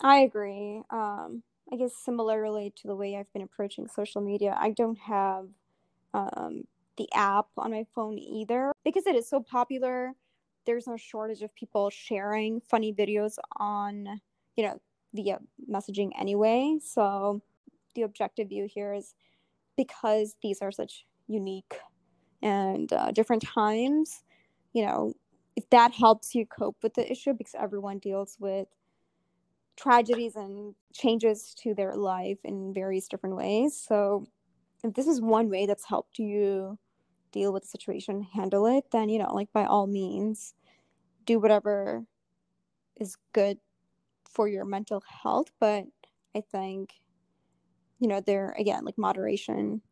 I 0.00 0.18
agree. 0.20 0.82
Um, 0.90 1.42
I 1.72 1.76
guess 1.76 1.92
similarly 1.94 2.72
to 2.76 2.86
the 2.86 2.94
way 2.94 3.16
I've 3.16 3.32
been 3.32 3.42
approaching 3.42 3.88
social 3.88 4.20
media, 4.20 4.56
I 4.58 4.70
don't 4.70 4.98
have 4.98 5.48
um, 6.14 6.64
the 6.96 7.08
app 7.14 7.46
on 7.56 7.72
my 7.72 7.84
phone 7.94 8.18
either 8.18 8.72
because 8.84 9.06
it 9.06 9.16
is 9.16 9.28
so 9.28 9.40
popular. 9.40 10.12
There's 10.66 10.86
no 10.86 10.96
shortage 10.96 11.42
of 11.42 11.54
people 11.54 11.90
sharing 11.90 12.60
funny 12.60 12.92
videos 12.92 13.38
on, 13.56 14.20
you 14.56 14.64
know, 14.64 14.80
via 15.14 15.38
messaging 15.70 16.10
anyway. 16.18 16.78
So 16.82 17.40
the 17.94 18.02
objective 18.02 18.48
view 18.48 18.68
here 18.72 18.92
is 18.92 19.14
because 19.76 20.36
these 20.42 20.60
are 20.60 20.72
such 20.72 21.04
unique 21.26 21.74
and 22.42 22.92
uh, 22.92 23.10
different 23.12 23.42
times, 23.42 24.22
you 24.72 24.84
know, 24.84 25.12
if 25.56 25.68
that 25.70 25.92
helps 25.92 26.34
you 26.34 26.46
cope 26.46 26.76
with 26.82 26.94
the 26.94 27.10
issue, 27.10 27.32
because 27.32 27.54
everyone 27.58 27.98
deals 27.98 28.36
with 28.38 28.68
tragedies 29.76 30.36
and 30.36 30.74
changes 30.92 31.54
to 31.62 31.74
their 31.74 31.96
life 31.96 32.38
in 32.44 32.72
various 32.72 33.08
different 33.08 33.36
ways. 33.36 33.76
So 33.76 34.26
if 34.84 34.94
this 34.94 35.06
is 35.06 35.20
one 35.20 35.50
way 35.50 35.66
that's 35.66 35.84
helped 35.84 36.18
you 36.18 36.78
deal 37.32 37.52
with 37.52 37.64
the 37.64 37.68
situation, 37.68 38.22
handle 38.22 38.66
it, 38.66 38.84
then, 38.92 39.08
you 39.08 39.18
know, 39.18 39.34
like 39.34 39.52
by 39.52 39.64
all 39.64 39.86
means, 39.86 40.54
do 41.26 41.38
whatever 41.40 42.04
is 42.96 43.16
good 43.32 43.58
for 44.38 44.46
your 44.46 44.64
mental 44.64 45.02
health 45.24 45.48
but 45.58 45.84
i 46.36 46.40
think 46.52 46.92
you 47.98 48.06
know 48.06 48.20
there 48.20 48.54
again 48.56 48.84
like 48.84 48.96
moderation 48.96 49.82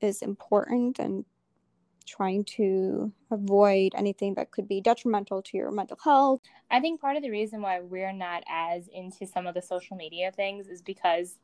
is 0.00 0.22
important 0.22 0.98
and 0.98 1.26
trying 2.06 2.44
to 2.44 3.12
avoid 3.30 3.92
anything 3.94 4.32
that 4.34 4.50
could 4.52 4.66
be 4.66 4.80
detrimental 4.80 5.42
to 5.42 5.56
your 5.56 5.70
mental 5.70 5.98
health. 6.02 6.40
I 6.70 6.80
think 6.80 7.00
part 7.00 7.16
of 7.16 7.22
the 7.22 7.30
reason 7.30 7.62
why 7.62 7.80
we're 7.80 8.12
not 8.12 8.42
as 8.46 8.88
into 8.88 9.26
some 9.26 9.46
of 9.46 9.54
the 9.54 9.62
social 9.62 9.96
media 9.96 10.30
things 10.30 10.68
is 10.68 10.82
because 10.82 11.38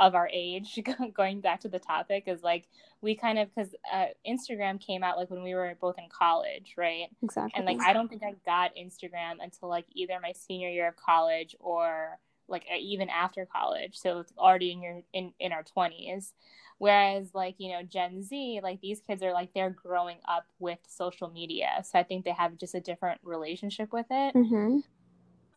of 0.00 0.14
our 0.14 0.28
age. 0.32 0.80
Going 1.14 1.40
back 1.40 1.60
to 1.60 1.68
the 1.68 1.78
topic, 1.78 2.24
is 2.26 2.42
like 2.42 2.66
we 3.02 3.14
kind 3.14 3.38
of 3.38 3.54
because 3.54 3.74
uh, 3.92 4.06
Instagram 4.26 4.80
came 4.80 5.04
out 5.04 5.16
like 5.16 5.30
when 5.30 5.44
we 5.44 5.54
were 5.54 5.76
both 5.80 5.98
in 5.98 6.08
college, 6.08 6.74
right? 6.76 7.06
Exactly. 7.22 7.52
And 7.54 7.66
like 7.66 7.80
I 7.86 7.92
don't 7.92 8.08
think 8.08 8.22
I 8.24 8.34
got 8.44 8.74
Instagram 8.74 9.34
until 9.40 9.68
like 9.68 9.84
either 9.94 10.18
my 10.20 10.32
senior 10.32 10.70
year 10.70 10.88
of 10.88 10.96
college 10.96 11.54
or 11.60 12.18
like 12.48 12.64
even 12.80 13.08
after 13.08 13.46
college. 13.46 13.96
So 13.98 14.20
it's 14.20 14.32
already 14.36 14.72
in 14.72 14.82
your 14.82 15.02
in 15.12 15.32
in 15.38 15.52
our 15.52 15.62
twenties. 15.62 16.32
Whereas 16.78 17.34
like 17.34 17.56
you 17.58 17.70
know 17.70 17.82
Gen 17.82 18.22
Z, 18.22 18.60
like 18.62 18.80
these 18.80 19.02
kids 19.06 19.22
are 19.22 19.34
like 19.34 19.52
they're 19.54 19.68
growing 19.68 20.16
up 20.26 20.46
with 20.58 20.78
social 20.88 21.28
media, 21.28 21.82
so 21.84 21.98
I 21.98 22.02
think 22.02 22.24
they 22.24 22.32
have 22.32 22.56
just 22.56 22.74
a 22.74 22.80
different 22.80 23.20
relationship 23.22 23.92
with 23.92 24.06
it. 24.10 24.34
Mm-hmm. 24.34 24.78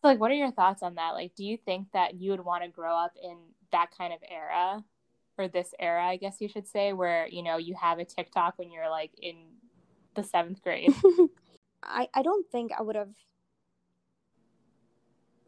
So, 0.03 0.09
like, 0.09 0.19
what 0.19 0.31
are 0.31 0.35
your 0.35 0.51
thoughts 0.51 0.83
on 0.83 0.95
that? 0.95 1.11
Like, 1.11 1.33
do 1.33 1.45
you 1.45 1.57
think 1.57 1.87
that 1.93 2.15
you 2.15 2.31
would 2.31 2.43
want 2.43 2.63
to 2.63 2.69
grow 2.69 2.93
up 2.93 3.13
in 3.23 3.37
that 3.73 3.91
kind 3.95 4.13
of 4.13 4.19
era 4.29 4.83
or 5.37 5.47
this 5.47 5.73
era, 5.79 6.05
I 6.05 6.17
guess 6.17 6.37
you 6.39 6.47
should 6.47 6.67
say, 6.67 6.93
where 6.93 7.27
you 7.27 7.43
know 7.43 7.57
you 7.57 7.75
have 7.75 7.99
a 7.99 8.05
TikTok 8.05 8.57
when 8.57 8.71
you're 8.71 8.89
like 8.89 9.11
in 9.21 9.35
the 10.15 10.23
seventh 10.23 10.61
grade. 10.61 10.93
I 11.83 12.07
I 12.13 12.21
don't 12.21 12.49
think 12.49 12.71
I 12.77 12.81
would 12.81 12.95
have 12.95 13.15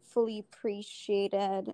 fully 0.02 0.38
appreciated 0.38 1.72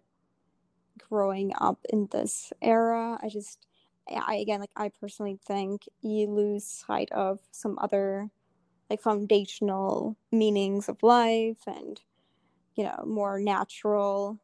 growing 1.08 1.52
up 1.60 1.78
in 1.90 2.08
this 2.10 2.52
era. 2.60 3.18
I 3.22 3.28
just 3.28 3.66
I 4.08 4.36
again 4.36 4.60
like 4.60 4.70
I 4.76 4.90
personally 5.00 5.38
think 5.46 5.82
you 6.02 6.30
lose 6.30 6.64
sight 6.64 7.10
of 7.12 7.40
some 7.50 7.78
other 7.80 8.30
like 8.90 9.00
foundational 9.00 10.16
meanings 10.30 10.88
of 10.88 11.02
life 11.02 11.62
and 11.66 12.00
you 12.74 12.84
know 12.84 13.04
more 13.06 13.38
natural 13.38 14.38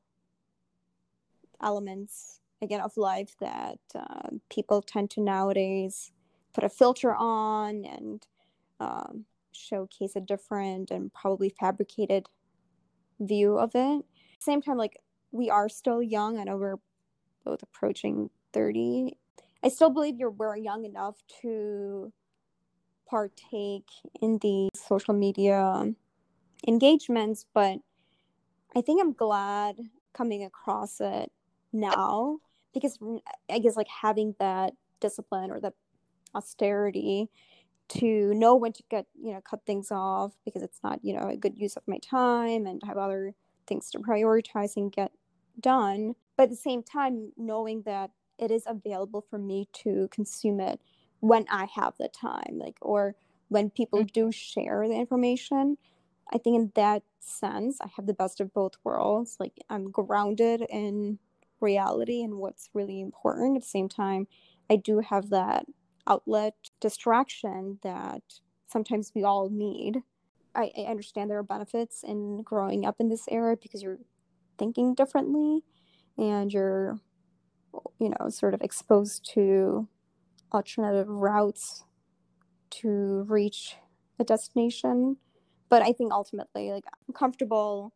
elements 1.62 2.40
again 2.62 2.80
of 2.80 2.96
life 2.96 3.34
that 3.40 3.78
uh, 3.94 4.30
people 4.50 4.82
tend 4.82 5.10
to 5.10 5.20
nowadays 5.20 6.12
put 6.52 6.64
a 6.64 6.68
filter 6.68 7.14
on 7.14 7.84
and 7.84 8.26
um, 8.80 9.24
showcase 9.52 10.16
a 10.16 10.20
different 10.20 10.90
and 10.90 11.12
probably 11.12 11.48
fabricated 11.48 12.26
view 13.20 13.58
of 13.58 13.72
it. 13.74 14.04
Same 14.38 14.62
time, 14.62 14.76
like 14.76 14.98
we 15.32 15.50
are 15.50 15.68
still 15.68 16.02
young. 16.02 16.38
I 16.38 16.44
know 16.44 16.56
we're 16.56 16.76
both 17.44 17.62
approaching 17.62 18.30
30. 18.52 19.16
I 19.62 19.68
still 19.68 19.90
believe 19.90 20.16
you're 20.18 20.30
we're 20.30 20.56
young 20.56 20.84
enough 20.84 21.16
to 21.42 22.12
partake 23.08 23.88
in 24.20 24.38
the 24.42 24.68
social 24.74 25.14
media 25.14 25.92
engagements, 26.66 27.46
but 27.52 27.78
I 28.76 28.80
think 28.80 29.00
I'm 29.00 29.12
glad 29.12 29.76
coming 30.12 30.44
across 30.44 31.00
it 31.00 31.30
now 31.72 32.38
because 32.74 32.98
I 33.50 33.58
guess 33.58 33.76
like 33.76 33.88
having 33.88 34.34
that 34.38 34.74
discipline 35.00 35.50
or 35.50 35.60
the 35.60 35.72
austerity 36.34 37.28
to 37.88 38.34
know 38.34 38.54
when 38.54 38.72
to 38.72 38.82
get 38.90 39.06
you 39.20 39.32
know 39.32 39.40
cut 39.40 39.60
things 39.66 39.90
off 39.90 40.32
because 40.44 40.62
it's 40.62 40.80
not 40.82 41.00
you 41.02 41.14
know 41.14 41.28
a 41.28 41.36
good 41.36 41.56
use 41.56 41.76
of 41.76 41.82
my 41.86 41.98
time 41.98 42.66
and 42.66 42.82
have 42.86 42.98
other 42.98 43.34
things 43.66 43.90
to 43.90 43.98
prioritize 43.98 44.76
and 44.76 44.92
get 44.92 45.10
done 45.60 46.14
but 46.36 46.44
at 46.44 46.50
the 46.50 46.56
same 46.56 46.82
time 46.82 47.32
knowing 47.36 47.82
that 47.82 48.10
it 48.38 48.50
is 48.50 48.64
available 48.66 49.24
for 49.28 49.38
me 49.38 49.68
to 49.72 50.08
consume 50.10 50.60
it 50.60 50.80
when 51.20 51.46
i 51.50 51.66
have 51.74 51.94
the 51.98 52.08
time 52.08 52.58
like 52.58 52.76
or 52.82 53.14
when 53.48 53.70
people 53.70 54.00
mm-hmm. 54.00 54.26
do 54.26 54.30
share 54.30 54.86
the 54.86 54.94
information 54.94 55.76
i 56.32 56.38
think 56.38 56.56
in 56.56 56.72
that 56.74 57.02
sense 57.20 57.78
i 57.80 57.88
have 57.96 58.06
the 58.06 58.14
best 58.14 58.40
of 58.40 58.52
both 58.52 58.74
worlds 58.84 59.36
like 59.40 59.58
i'm 59.70 59.90
grounded 59.90 60.62
in 60.68 61.18
reality 61.60 62.22
and 62.22 62.34
what's 62.34 62.70
really 62.74 63.00
important. 63.00 63.56
At 63.56 63.62
the 63.62 63.68
same 63.68 63.88
time, 63.88 64.26
I 64.70 64.76
do 64.76 65.00
have 65.00 65.30
that 65.30 65.66
outlet 66.06 66.54
distraction 66.80 67.78
that 67.82 68.22
sometimes 68.66 69.12
we 69.14 69.24
all 69.24 69.50
need. 69.50 69.98
I, 70.54 70.70
I 70.76 70.82
understand 70.82 71.30
there 71.30 71.38
are 71.38 71.42
benefits 71.42 72.02
in 72.02 72.42
growing 72.42 72.84
up 72.84 72.96
in 72.98 73.08
this 73.08 73.26
era 73.30 73.56
because 73.60 73.82
you're 73.82 74.00
thinking 74.58 74.94
differently 74.94 75.62
and 76.16 76.52
you're, 76.52 76.98
you 78.00 78.10
know, 78.10 78.28
sort 78.28 78.54
of 78.54 78.62
exposed 78.62 79.28
to 79.34 79.88
alternative 80.52 81.08
routes 81.08 81.84
to 82.70 83.24
reach 83.28 83.76
a 84.18 84.24
destination. 84.24 85.16
But 85.68 85.82
I 85.82 85.92
think 85.92 86.12
ultimately, 86.12 86.72
like, 86.72 86.84
I'm 86.86 87.14
comfortable 87.14 87.92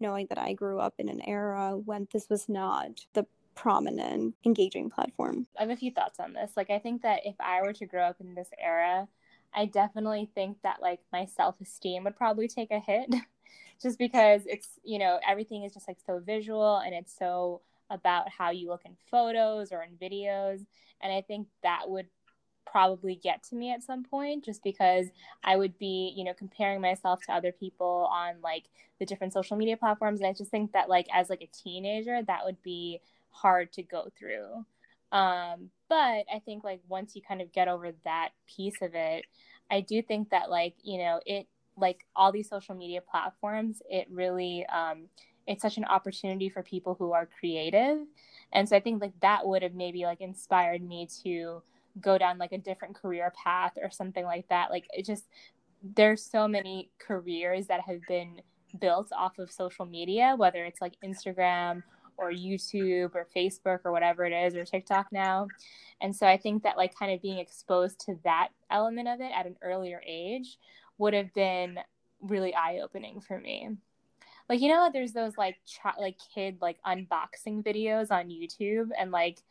knowing 0.00 0.26
that 0.28 0.38
I 0.38 0.52
grew 0.52 0.78
up 0.78 0.94
in 0.98 1.08
an 1.08 1.20
era 1.26 1.76
when 1.76 2.08
this 2.12 2.28
was 2.28 2.48
not 2.48 3.06
the 3.14 3.26
prominent 3.54 4.34
engaging 4.44 4.90
platform. 4.90 5.46
I 5.58 5.62
have 5.62 5.70
a 5.70 5.76
few 5.76 5.90
thoughts 5.90 6.20
on 6.20 6.32
this. 6.32 6.52
Like 6.56 6.70
I 6.70 6.78
think 6.78 7.02
that 7.02 7.20
if 7.24 7.34
I 7.40 7.62
were 7.62 7.72
to 7.74 7.86
grow 7.86 8.04
up 8.04 8.16
in 8.20 8.34
this 8.34 8.50
era, 8.62 9.08
I 9.54 9.64
definitely 9.66 10.30
think 10.34 10.58
that 10.62 10.82
like 10.82 11.00
my 11.12 11.24
self-esteem 11.24 12.04
would 12.04 12.16
probably 12.16 12.48
take 12.48 12.70
a 12.70 12.78
hit 12.78 13.14
just 13.82 13.98
because 13.98 14.42
it's, 14.46 14.68
you 14.84 14.98
know, 14.98 15.18
everything 15.26 15.64
is 15.64 15.72
just 15.72 15.88
like 15.88 15.98
so 16.06 16.18
visual 16.18 16.76
and 16.78 16.94
it's 16.94 17.16
so 17.16 17.62
about 17.88 18.28
how 18.28 18.50
you 18.50 18.68
look 18.68 18.82
in 18.84 18.96
photos 19.10 19.72
or 19.72 19.82
in 19.82 19.92
videos 19.92 20.66
and 21.00 21.12
I 21.12 21.20
think 21.20 21.48
that 21.62 21.88
would 21.88 22.06
probably 22.66 23.14
get 23.14 23.42
to 23.44 23.54
me 23.54 23.72
at 23.72 23.82
some 23.82 24.04
point 24.04 24.44
just 24.44 24.62
because 24.62 25.06
I 25.44 25.56
would 25.56 25.78
be, 25.78 26.12
you 26.16 26.24
know, 26.24 26.34
comparing 26.34 26.80
myself 26.80 27.22
to 27.26 27.32
other 27.32 27.52
people 27.52 28.08
on 28.12 28.34
like 28.42 28.64
the 28.98 29.06
different 29.06 29.32
social 29.32 29.56
media 29.56 29.76
platforms 29.76 30.20
and 30.20 30.28
I 30.28 30.32
just 30.32 30.50
think 30.50 30.72
that 30.72 30.88
like 30.88 31.06
as 31.12 31.30
like 31.30 31.42
a 31.42 31.48
teenager 31.64 32.20
that 32.22 32.44
would 32.44 32.62
be 32.62 33.00
hard 33.30 33.72
to 33.72 33.82
go 33.82 34.08
through. 34.18 34.64
Um, 35.12 35.70
but 35.88 36.24
I 36.32 36.40
think 36.44 36.64
like 36.64 36.80
once 36.88 37.14
you 37.14 37.22
kind 37.22 37.40
of 37.40 37.52
get 37.52 37.68
over 37.68 37.92
that 38.04 38.30
piece 38.46 38.82
of 38.82 38.94
it, 38.94 39.24
I 39.70 39.80
do 39.80 40.02
think 40.02 40.30
that 40.30 40.50
like, 40.50 40.74
you 40.82 40.98
know, 40.98 41.20
it 41.24 41.46
like 41.76 42.04
all 42.14 42.32
these 42.32 42.48
social 42.48 42.74
media 42.74 43.00
platforms, 43.00 43.82
it 43.88 44.08
really 44.10 44.66
um 44.66 45.08
it's 45.46 45.62
such 45.62 45.76
an 45.76 45.84
opportunity 45.84 46.48
for 46.48 46.62
people 46.62 46.96
who 46.98 47.12
are 47.12 47.28
creative. 47.38 47.98
And 48.52 48.68
so 48.68 48.76
I 48.76 48.80
think 48.80 49.00
like 49.00 49.18
that 49.20 49.46
would 49.46 49.62
have 49.62 49.74
maybe 49.74 50.04
like 50.04 50.20
inspired 50.20 50.82
me 50.82 51.08
to 51.22 51.62
go 52.00 52.18
down 52.18 52.38
like 52.38 52.52
a 52.52 52.58
different 52.58 52.94
career 52.94 53.32
path 53.42 53.72
or 53.82 53.90
something 53.90 54.24
like 54.24 54.48
that. 54.48 54.70
Like 54.70 54.86
it 54.92 55.04
just 55.04 55.24
there's 55.82 56.22
so 56.22 56.48
many 56.48 56.90
careers 56.98 57.66
that 57.66 57.80
have 57.80 58.00
been 58.08 58.40
built 58.80 59.10
off 59.16 59.38
of 59.38 59.50
social 59.50 59.86
media, 59.86 60.34
whether 60.36 60.64
it's 60.64 60.80
like 60.80 60.94
Instagram 61.04 61.82
or 62.18 62.30
YouTube 62.30 63.14
or 63.14 63.26
Facebook 63.34 63.80
or 63.84 63.92
whatever 63.92 64.24
it 64.24 64.32
is 64.32 64.54
or 64.54 64.64
TikTok 64.64 65.06
now. 65.12 65.46
And 66.00 66.14
so 66.14 66.26
I 66.26 66.36
think 66.36 66.62
that 66.62 66.76
like 66.76 66.98
kind 66.98 67.12
of 67.12 67.22
being 67.22 67.38
exposed 67.38 68.00
to 68.06 68.16
that 68.24 68.48
element 68.70 69.08
of 69.08 69.20
it 69.20 69.32
at 69.34 69.46
an 69.46 69.56
earlier 69.62 70.02
age 70.06 70.58
would 70.98 71.14
have 71.14 71.32
been 71.34 71.78
really 72.20 72.54
eye 72.54 72.80
opening 72.82 73.20
for 73.20 73.38
me. 73.38 73.70
Like 74.48 74.60
you 74.60 74.68
know, 74.68 74.90
there's 74.92 75.12
those 75.12 75.36
like 75.36 75.56
ch- 75.66 75.98
like 75.98 76.16
kid 76.34 76.58
like 76.60 76.78
unboxing 76.86 77.64
videos 77.64 78.10
on 78.10 78.28
YouTube, 78.28 78.90
and 78.96 79.10
like 79.10 79.42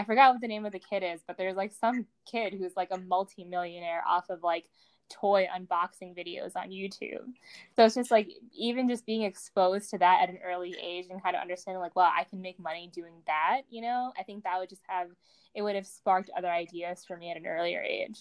I 0.00 0.04
forgot 0.04 0.32
what 0.32 0.40
the 0.40 0.48
name 0.48 0.64
of 0.64 0.72
the 0.72 0.78
kid 0.78 1.02
is, 1.02 1.20
but 1.26 1.36
there's 1.36 1.56
like 1.56 1.72
some 1.78 2.06
kid 2.24 2.54
who's 2.54 2.72
like 2.74 2.88
a 2.90 2.96
multi-millionaire 2.96 4.02
off 4.08 4.30
of 4.30 4.42
like 4.42 4.64
toy 5.10 5.46
unboxing 5.54 6.16
videos 6.16 6.56
on 6.56 6.70
YouTube. 6.70 7.26
So 7.76 7.84
it's 7.84 7.96
just 7.96 8.10
like 8.10 8.30
even 8.56 8.88
just 8.88 9.04
being 9.04 9.24
exposed 9.24 9.90
to 9.90 9.98
that 9.98 10.22
at 10.22 10.30
an 10.30 10.38
early 10.42 10.74
age 10.82 11.08
and 11.10 11.22
kind 11.22 11.36
of 11.36 11.42
understanding 11.42 11.82
like, 11.82 11.96
well, 11.96 12.10
I 12.16 12.24
can 12.24 12.40
make 12.40 12.58
money 12.58 12.90
doing 12.94 13.12
that, 13.26 13.62
you 13.68 13.82
know, 13.82 14.10
I 14.18 14.22
think 14.22 14.44
that 14.44 14.58
would 14.58 14.70
just 14.70 14.80
have 14.88 15.08
it 15.54 15.60
would 15.60 15.74
have 15.74 15.86
sparked 15.86 16.30
other 16.34 16.48
ideas 16.48 17.04
for 17.04 17.18
me 17.18 17.30
at 17.30 17.36
an 17.36 17.46
earlier 17.46 17.82
age. 17.82 18.20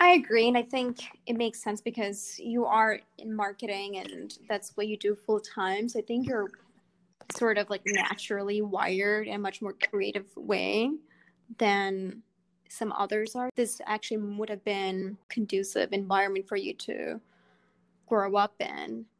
I 0.00 0.12
agree. 0.12 0.48
And 0.48 0.56
I 0.56 0.62
think 0.62 1.00
it 1.26 1.36
makes 1.36 1.62
sense 1.62 1.82
because 1.82 2.38
you 2.38 2.64
are 2.64 3.00
in 3.18 3.34
marketing 3.34 3.98
and 3.98 4.32
that's 4.48 4.74
what 4.76 4.88
you 4.88 4.96
do 4.96 5.14
full 5.14 5.40
time. 5.40 5.90
So 5.90 5.98
I 5.98 6.02
think 6.02 6.26
you're 6.26 6.48
sort 7.36 7.58
of 7.58 7.70
like 7.70 7.82
naturally 7.86 8.62
wired 8.62 9.26
in 9.26 9.34
a 9.34 9.38
much 9.38 9.62
more 9.62 9.74
creative 9.90 10.26
way 10.36 10.90
than 11.58 12.22
some 12.68 12.92
others 12.92 13.34
are. 13.36 13.50
This 13.54 13.80
actually 13.86 14.18
would 14.18 14.48
have 14.48 14.64
been 14.64 15.16
conducive 15.28 15.92
environment 15.92 16.48
for 16.48 16.56
you 16.56 16.74
to 16.74 17.20
grow 18.06 18.34
up 18.36 18.54
in. 18.60 18.68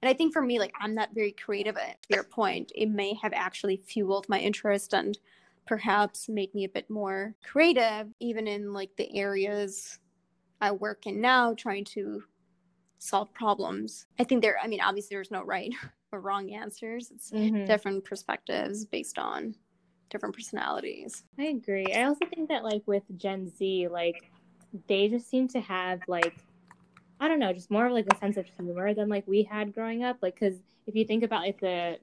And 0.02 0.08
I 0.08 0.12
think 0.12 0.32
for 0.32 0.42
me, 0.42 0.58
like 0.58 0.72
I'm 0.80 0.94
not 0.94 1.14
very 1.14 1.32
creative 1.32 1.76
at 1.76 1.98
your 2.08 2.24
point. 2.24 2.72
It 2.74 2.90
may 2.90 3.14
have 3.22 3.32
actually 3.32 3.80
fueled 3.84 4.28
my 4.28 4.38
interest 4.38 4.94
and 4.94 5.18
perhaps 5.66 6.28
made 6.28 6.54
me 6.54 6.64
a 6.64 6.68
bit 6.68 6.88
more 6.90 7.34
creative, 7.42 8.08
even 8.20 8.46
in 8.46 8.72
like 8.72 8.90
the 8.96 9.16
areas 9.16 9.98
I 10.60 10.72
work 10.72 11.06
in 11.06 11.20
now, 11.20 11.54
trying 11.54 11.84
to 11.86 12.22
solve 12.98 13.32
problems. 13.34 14.06
I 14.18 14.24
think 14.24 14.42
there 14.42 14.56
I 14.62 14.66
mean 14.66 14.80
obviously 14.80 15.14
there's 15.14 15.30
no 15.30 15.42
right 15.42 15.72
or 16.14 16.20
wrong 16.20 16.52
answers. 16.52 17.10
It's 17.10 17.30
mm-hmm. 17.30 17.64
different 17.64 18.04
perspectives 18.04 18.84
based 18.84 19.18
on 19.18 19.54
different 20.10 20.34
personalities. 20.34 21.24
I 21.38 21.44
agree. 21.44 21.86
I 21.94 22.04
also 22.04 22.24
think 22.26 22.48
that 22.48 22.64
like 22.64 22.82
with 22.86 23.02
Gen 23.16 23.50
Z, 23.50 23.88
like 23.88 24.30
they 24.86 25.08
just 25.08 25.28
seem 25.28 25.48
to 25.48 25.60
have 25.60 26.00
like 26.08 26.34
I 27.20 27.28
don't 27.28 27.38
know, 27.38 27.52
just 27.52 27.70
more 27.70 27.86
of 27.86 27.92
like 27.92 28.06
a 28.12 28.16
sense 28.16 28.36
of 28.36 28.46
humor 28.46 28.92
than 28.92 29.08
like 29.08 29.26
we 29.26 29.42
had 29.44 29.74
growing 29.74 30.02
up. 30.02 30.18
Like, 30.20 30.34
because 30.34 30.58
if 30.86 30.94
you 30.94 31.04
think 31.04 31.22
about 31.22 31.42
like 31.42 31.60
the 31.60 31.98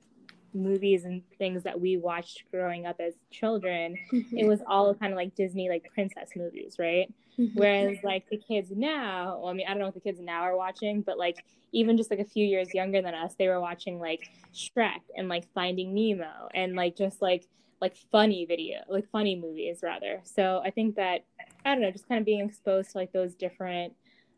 movies 0.54 1.06
and 1.06 1.22
things 1.38 1.64
that 1.64 1.80
we 1.80 1.98
watched 1.98 2.44
growing 2.52 2.86
up 2.86 3.00
as 3.00 3.14
children, 3.32 3.96
mm-hmm. 4.12 4.38
it 4.38 4.48
was 4.48 4.60
all 4.68 4.94
kind 4.94 5.14
of 5.14 5.18
like 5.18 5.36
Disney 5.36 5.70
like 5.70 5.86
princess 5.94 6.30
movies, 6.36 6.76
right? 6.80 7.14
Mm-hmm. 7.40 7.58
Whereas 7.58 7.98
like 8.04 8.30
the 8.30 8.38
kids 8.38 8.72
now, 8.72 9.40
well, 9.40 9.50
I 9.50 9.54
mean, 9.54 9.66
I 9.68 9.72
don't 9.72 9.80
know 9.80 9.86
what 9.86 9.94
the 9.94 10.02
kids 10.02 10.20
now 10.20 10.42
are 10.42 10.58
watching, 10.58 11.02
but 11.02 11.18
like 11.18 11.44
even 11.72 11.98
just 11.98 12.12
like 12.12 12.20
a 12.20 12.26
few 12.26 12.46
years 12.46 12.74
younger 12.74 13.02
than 13.02 13.14
us, 13.14 13.36
they 13.38 13.48
were 13.48 13.62
watching 13.62 14.00
like 14.00 14.30
Shrek 14.54 15.02
and 15.16 15.30
like 15.30 15.46
Finding 15.54 15.94
Nemo 15.94 16.50
and 16.54 16.76
like 16.76 16.96
just 16.96 17.22
like 17.22 17.48
like 17.80 17.96
funny 18.12 18.46
video, 18.46 18.80
like 18.88 19.10
funny 19.10 19.36
movies 19.36 19.80
rather. 19.82 20.22
So 20.24 20.62
I 20.64 20.70
think 20.70 20.96
that 20.96 21.26
I 21.66 21.74
don't 21.74 21.82
know, 21.82 21.92
just 21.92 22.08
kind 22.08 22.20
of 22.20 22.26
being 22.26 22.48
exposed 22.48 22.92
to 22.92 22.98
like 22.98 23.12
those 23.12 23.34
different 23.34 23.94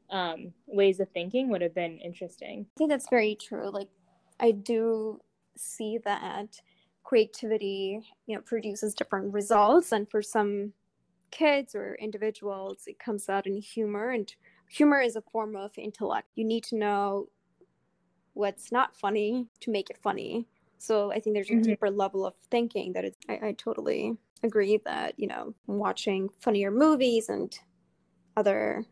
um, 0.10 0.54
ways 0.68 1.00
of 1.00 1.10
thinking 1.10 1.50
would 1.50 1.62
have 1.62 1.76
been 1.76 1.98
interesting. 2.00 2.66
I 2.76 2.78
think 2.78 2.90
that's 2.90 3.10
very 3.10 3.36
true. 3.36 3.70
Like 3.70 3.90
I 4.40 4.52
do 4.52 5.20
see 5.58 6.00
that 6.06 6.62
creativity, 7.04 8.00
you 8.28 8.36
know, 8.36 8.42
produces 8.42 8.94
different 8.94 9.34
results, 9.34 9.92
and 9.92 10.10
for 10.10 10.22
some 10.22 10.74
kids 11.32 11.76
or 11.76 11.96
individuals, 11.96 12.84
it 12.88 13.00
comes 13.00 13.30
out 13.30 13.48
in 13.48 13.58
humor, 13.58 14.10
and 14.10 14.34
humor 14.70 15.02
is 15.02 15.16
a 15.16 15.22
form 15.22 15.56
of 15.56 15.72
intellect. 15.78 16.28
You 16.36 16.46
need 16.46 16.64
to 16.66 16.78
know 16.78 17.30
what's 18.34 18.72
not 18.72 18.96
funny 18.96 19.48
to 19.60 19.72
make 19.72 19.90
it 19.90 19.98
funny 20.02 20.48
so 20.84 21.14
I 21.14 21.22
think 21.22 21.34
there's 21.34 21.50
a 21.50 21.54
mm-hmm. 21.54 21.62
deeper 21.62 21.90
level 21.90 22.26
of 22.26 22.34
thinking 22.52 22.92
that 22.92 23.06
it's, 23.06 23.18
I, 23.30 23.40
I 23.42 23.52
totally 23.54 24.18
agree 24.44 24.82
that, 24.84 25.18
you 25.18 25.28
know, 25.28 25.56
watching 25.66 26.28
funnier 26.42 26.72
movies 26.72 27.30
and 27.30 27.58
other 28.36 28.84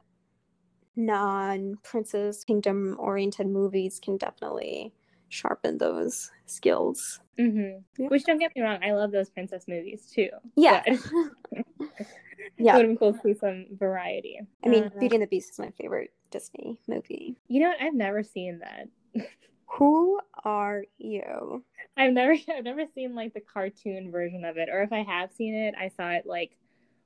non 0.95 1.77
princess 1.83 2.45
kingdom 2.45 2.95
oriented 2.97 3.47
movies 3.47 3.99
can 4.01 4.15
definitely 4.15 4.93
sharpen 5.31 5.77
those 5.77 6.31
skills. 6.45 7.19
Mm-hmm. 7.39 7.79
Yeah. 7.97 8.07
Which 8.09 8.25
don't 8.25 8.37
get 8.37 8.55
me 8.55 8.61
wrong, 8.61 8.79
I 8.83 8.91
love 8.91 9.11
those 9.11 9.29
princess 9.29 9.65
movies 9.67 10.11
too. 10.13 10.29
Yeah. 10.55 10.83
yeah. 12.57 12.75
It 12.75 12.77
would 12.77 12.87
been 12.87 12.97
cool 12.97 13.13
to 13.13 13.19
see 13.19 13.33
some 13.33 13.65
variety. 13.71 14.39
I 14.63 14.67
mean, 14.67 14.83
uh, 14.83 14.99
Beauty 14.99 15.15
and 15.15 15.23
the 15.23 15.27
Beast 15.27 15.51
is 15.51 15.59
my 15.59 15.71
favorite 15.71 16.11
Disney 16.31 16.79
movie. 16.87 17.37
You 17.47 17.61
know 17.61 17.69
what? 17.69 17.81
I've 17.81 17.93
never 17.93 18.23
seen 18.23 18.59
that. 18.59 19.27
Who 19.77 20.19
are 20.43 20.83
you? 20.97 21.63
I've 21.95 22.13
never 22.13 22.33
I've 22.33 22.63
never 22.63 22.83
seen 22.93 23.15
like 23.15 23.33
the 23.33 23.41
cartoon 23.41 24.11
version 24.11 24.43
of 24.43 24.57
it, 24.57 24.69
or 24.71 24.81
if 24.83 24.91
I 24.91 25.03
have 25.03 25.31
seen 25.31 25.55
it, 25.55 25.75
I 25.79 25.87
saw 25.89 26.09
it 26.11 26.25
like 26.25 26.57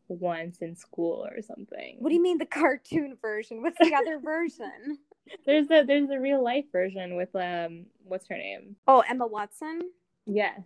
once 0.08 0.60
in 0.60 0.76
school 0.76 1.28
or 1.30 1.42
something. 1.42 1.98
What 2.00 2.10
do 2.10 2.16
you 2.16 2.22
mean 2.22 2.38
the 2.38 2.46
cartoon 2.46 3.18
version? 3.22 3.62
What's 3.62 3.78
the 3.80 3.96
other 3.96 4.20
version? 4.20 4.98
There's 5.46 5.68
the 5.68 5.84
there's 5.86 6.08
the 6.08 6.20
real 6.20 6.44
life 6.44 6.66
version 6.72 7.16
with 7.16 7.36
um 7.36 7.86
what's 8.04 8.28
her 8.28 8.38
name? 8.38 8.76
Oh, 8.88 9.04
Emma 9.08 9.28
Watson. 9.28 9.82
Yes. 10.26 10.62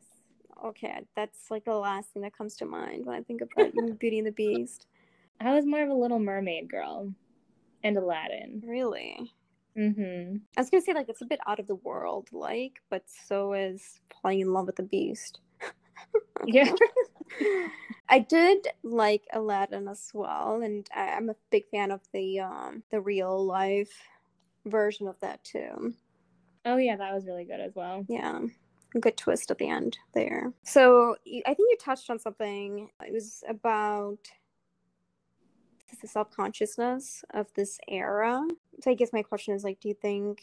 Okay, 0.63 1.02
that's 1.15 1.50
like 1.50 1.63
the 1.65 1.74
last 1.76 2.10
thing 2.10 2.24
that 2.24 2.38
comes 2.38 2.56
to 2.58 2.65
mind 2.65 3.06
when 3.06 3.15
I 3.15 3.22
think 3.22 3.41
about 3.41 3.72
Beauty 4.00 4.19
and 4.19 4.28
the 4.28 4.32
Beast. 4.32 4.88
I 5.39 5.54
was 5.54 5.65
more 5.65 5.84
of 5.84 5.89
a 5.89 5.93
Little 5.93 6.19
Mermaid 6.19 6.69
girl, 6.69 7.13
and 7.84 7.98
Aladdin. 7.98 8.62
Really? 8.65 9.32
Mm-hmm. 9.78 10.38
I 10.58 10.62
was 10.62 10.69
gonna 10.69 10.82
say 10.82 10.93
like 10.93 11.08
it's 11.08 11.22
a 11.22 11.26
bit 11.26 11.39
out 11.48 11.60
of 11.60 11.67
the 11.67 11.76
world, 11.76 12.28
like, 12.34 12.82
but 12.89 13.04
so 13.08 13.54
is 13.54 14.02
falling 14.22 14.41
in 14.41 14.52
love 14.52 14.65
with 14.65 14.76
the 14.76 14.84
Beast. 14.84 15.39
yeah. 16.45 16.74
I 18.10 18.19
did 18.19 18.67
like 18.84 19.24
Aladdin 19.32 19.88
as 19.88 20.10
well, 20.13 20.62
and 20.62 20.88
I, 20.93 21.17
am 21.17 21.30
a 21.30 21.36
big 21.52 21.69
fan 21.69 21.91
of 21.91 22.02
the 22.12 22.41
um 22.41 22.84
the 22.91 23.00
real 23.00 23.45
life 23.45 23.93
version 24.69 25.08
of 25.08 25.19
that 25.19 25.43
too. 25.43 25.93
Oh 26.65 26.77
yeah, 26.77 26.95
that 26.97 27.13
was 27.13 27.25
really 27.25 27.45
good 27.45 27.60
as 27.60 27.75
well. 27.75 28.05
Yeah, 28.08 28.41
good 28.99 29.17
twist 29.17 29.51
at 29.51 29.58
the 29.58 29.69
end 29.69 29.97
there. 30.13 30.51
So 30.63 31.15
I 31.25 31.53
think 31.53 31.58
you 31.60 31.77
touched 31.79 32.10
on 32.10 32.19
something. 32.19 32.89
It 33.05 33.13
was 33.13 33.43
about 33.47 34.19
the 36.01 36.08
self 36.08 36.32
consciousness 36.32 37.23
of 37.34 37.47
this 37.55 37.79
era. 37.88 38.45
So 38.82 38.91
I 38.91 38.93
guess 38.93 39.13
my 39.13 39.23
question 39.23 39.53
is 39.53 39.63
like, 39.63 39.79
do 39.79 39.88
you 39.88 39.95
think 39.95 40.41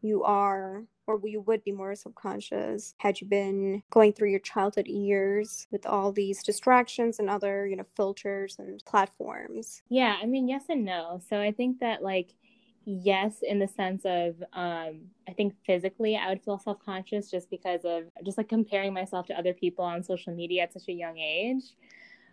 you 0.00 0.22
are 0.22 0.84
or 1.06 1.20
you 1.24 1.40
would 1.40 1.64
be 1.64 1.72
more 1.72 1.94
subconscious 1.94 2.94
had 2.98 3.20
you 3.20 3.26
been 3.26 3.82
going 3.90 4.12
through 4.12 4.30
your 4.30 4.38
childhood 4.40 4.86
years 4.86 5.66
with 5.70 5.86
all 5.86 6.12
these 6.12 6.42
distractions 6.42 7.18
and 7.18 7.28
other 7.28 7.66
you 7.66 7.76
know 7.76 7.86
filters 7.96 8.56
and 8.58 8.82
platforms 8.84 9.82
yeah 9.88 10.16
i 10.22 10.26
mean 10.26 10.46
yes 10.46 10.64
and 10.68 10.84
no 10.84 11.20
so 11.28 11.40
i 11.40 11.50
think 11.50 11.80
that 11.80 12.02
like 12.02 12.34
yes 12.90 13.40
in 13.42 13.58
the 13.58 13.68
sense 13.68 14.06
of 14.06 14.34
um 14.54 15.02
i 15.28 15.32
think 15.36 15.52
physically 15.66 16.16
i 16.16 16.30
would 16.30 16.42
feel 16.42 16.58
self-conscious 16.58 17.30
just 17.30 17.50
because 17.50 17.82
of 17.84 18.04
just 18.24 18.38
like 18.38 18.48
comparing 18.48 18.94
myself 18.94 19.26
to 19.26 19.38
other 19.38 19.52
people 19.52 19.84
on 19.84 20.02
social 20.02 20.34
media 20.34 20.62
at 20.62 20.72
such 20.72 20.88
a 20.88 20.92
young 20.92 21.18
age. 21.18 21.64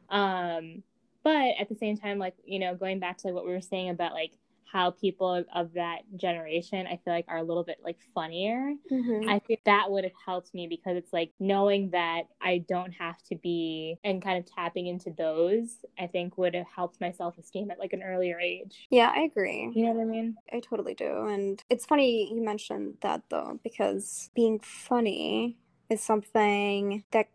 Um 0.09 0.81
but 1.23 1.55
at 1.59 1.67
the 1.67 1.75
same 1.75 1.97
time 1.97 2.19
like 2.19 2.35
you 2.45 2.59
know 2.59 2.73
going 2.73 2.99
back 2.99 3.17
to 3.17 3.27
like 3.27 3.35
what 3.35 3.45
we 3.45 3.51
were 3.51 3.59
saying 3.59 3.89
about 3.89 4.13
like 4.13 4.31
how 4.71 4.91
people 4.91 5.43
of 5.53 5.73
that 5.73 5.99
generation 6.17 6.87
I 6.87 6.99
feel 7.03 7.13
like 7.13 7.25
are 7.27 7.37
a 7.37 7.43
little 7.43 7.63
bit 7.63 7.77
like 7.83 7.97
funnier. 8.13 8.73
Mm-hmm. 8.91 9.29
I 9.29 9.39
think 9.39 9.61
that 9.65 9.89
would 9.89 10.03
have 10.03 10.13
helped 10.25 10.53
me 10.53 10.67
because 10.67 10.97
it's 10.97 11.13
like 11.13 11.31
knowing 11.39 11.91
that 11.91 12.23
I 12.41 12.65
don't 12.67 12.91
have 12.91 13.21
to 13.29 13.35
be 13.35 13.97
and 14.03 14.21
kind 14.21 14.37
of 14.37 14.51
tapping 14.51 14.87
into 14.87 15.11
those, 15.11 15.77
I 15.99 16.07
think 16.07 16.37
would 16.37 16.55
have 16.55 16.67
helped 16.73 16.99
my 16.99 17.11
self 17.11 17.37
esteem 17.37 17.71
at 17.71 17.79
like 17.79 17.93
an 17.93 18.03
earlier 18.03 18.39
age. 18.39 18.87
Yeah, 18.89 19.11
I 19.15 19.21
agree. 19.21 19.71
You 19.73 19.85
know 19.85 19.91
what 19.91 20.01
I 20.01 20.05
mean? 20.05 20.35
I 20.51 20.59
totally 20.59 20.93
do. 20.93 21.27
And 21.27 21.61
it's 21.69 21.85
funny 21.85 22.33
you 22.33 22.43
mentioned 22.43 22.95
that 23.01 23.23
though, 23.29 23.59
because 23.63 24.29
being 24.35 24.59
funny 24.59 25.57
is 25.89 26.01
something 26.01 27.03
that 27.11 27.27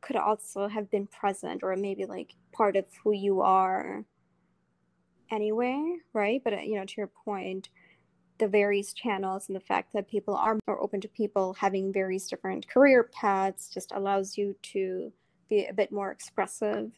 could 0.00 0.16
also 0.16 0.68
have 0.68 0.90
been 0.90 1.06
present 1.06 1.62
or 1.62 1.74
maybe 1.76 2.06
like 2.06 2.34
part 2.52 2.76
of 2.76 2.84
who 3.02 3.12
you 3.12 3.40
are 3.40 4.04
anyway, 5.30 5.98
right? 6.12 6.40
But 6.42 6.54
uh, 6.54 6.60
you 6.60 6.76
know, 6.76 6.84
to 6.84 6.94
your 6.96 7.10
point, 7.24 7.68
the 8.38 8.48
various 8.48 8.92
channels 8.92 9.48
and 9.48 9.56
the 9.56 9.60
fact 9.60 9.92
that 9.92 10.08
people 10.08 10.34
are 10.34 10.58
more 10.66 10.80
open 10.80 11.00
to 11.00 11.08
people 11.08 11.54
having 11.54 11.92
various 11.92 12.28
different 12.28 12.68
career 12.68 13.10
paths 13.12 13.68
just 13.68 13.92
allows 13.92 14.38
you 14.38 14.54
to 14.62 15.12
be 15.48 15.66
a 15.66 15.72
bit 15.72 15.90
more 15.90 16.10
expressive 16.10 16.92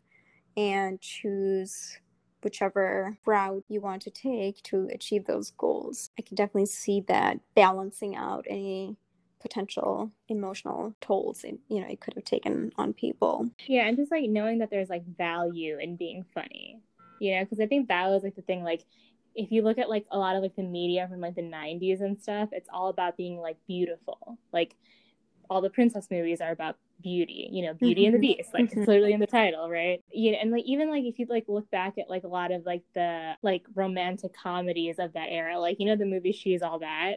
and 0.57 1.01
choose 1.01 1.99
whichever 2.43 3.17
route 3.27 3.65
you 3.69 3.81
want 3.81 4.03
to 4.03 4.11
take 4.11 4.63
to 4.63 4.89
achieve 4.93 5.27
those 5.27 5.53
goals. 5.53 6.11
I 6.19 6.23
can 6.23 6.37
definitely 6.37 6.67
see 6.67 7.01
that 7.09 7.39
balancing 7.55 8.17
out 8.17 8.45
any 8.49 8.97
potential 9.41 10.11
emotional 10.29 10.95
tolls 11.01 11.45
you 11.45 11.81
know 11.81 11.87
it 11.89 12.01
could 12.01 12.15
have 12.15 12.25
taken 12.25 12.71
on 12.77 12.93
people 12.93 13.49
yeah 13.67 13.87
and 13.87 13.97
just 13.97 14.11
like 14.11 14.29
knowing 14.29 14.59
that 14.59 14.71
there's 14.71 14.91
like 14.91 15.05
value 15.17 15.79
in 15.81 15.97
being 15.97 16.23
funny 16.35 16.79
you 17.21 17.35
know 17.35 17.45
because 17.45 17.61
i 17.61 17.67
think 17.67 17.89
that 17.89 18.09
was 18.09 18.25
like 18.25 18.35
the 18.35 18.43
thing 18.43 18.65
like 18.65 18.85
if 19.37 19.53
you 19.53 19.63
look 19.63 19.79
at 19.79 19.89
like 19.89 20.07
a 20.11 20.19
lot 20.19 20.35
of 20.35 20.43
like 20.43 20.57
the 20.57 20.63
media 20.63 21.07
from 21.09 21.21
like 21.21 21.37
the 21.37 21.43
90s 21.43 22.01
and 22.01 22.21
stuff 22.21 22.49
it's 22.53 22.69
all 22.73 22.89
about 22.89 23.17
being 23.17 23.39
like 23.39 23.57
beautiful 23.69 24.39
like 24.53 24.75
all 25.49 25.61
the 25.61 25.71
princess 25.71 26.09
movies 26.11 26.41
are 26.41 26.51
about 26.51 26.77
beauty 27.01 27.49
you 27.51 27.65
know 27.65 27.73
beauty 27.75 28.03
mm-hmm. 28.03 28.15
and 28.15 28.23
the 28.23 28.29
mm-hmm. 28.29 28.39
beast 28.39 28.55
like 28.55 28.71
mm-hmm. 28.71 28.85
clearly 28.85 29.13
in 29.13 29.21
the 29.21 29.27
title 29.27 29.71
right 29.71 30.03
you 30.13 30.33
know, 30.33 30.39
and 30.39 30.51
like 30.51 30.65
even 30.65 30.91
like 30.91 31.05
if 31.05 31.19
you 31.19 31.27
like 31.29 31.45
look 31.49 31.69
back 31.71 31.97
at 31.99 32.11
like 32.11 32.25
a 32.25 32.29
lot 32.29 32.53
of 32.53 32.65
like 32.67 32.83
the 32.95 33.33
like 33.43 33.63
romantic 33.75 34.35
comedies 34.35 34.99
of 34.99 35.13
that 35.15 35.29
era 35.31 35.59
like 35.59 35.77
you 35.81 35.87
know 35.87 35.97
the 35.97 36.05
movie 36.05 36.33
she's 36.33 36.63
all 36.63 36.79
that 36.79 37.17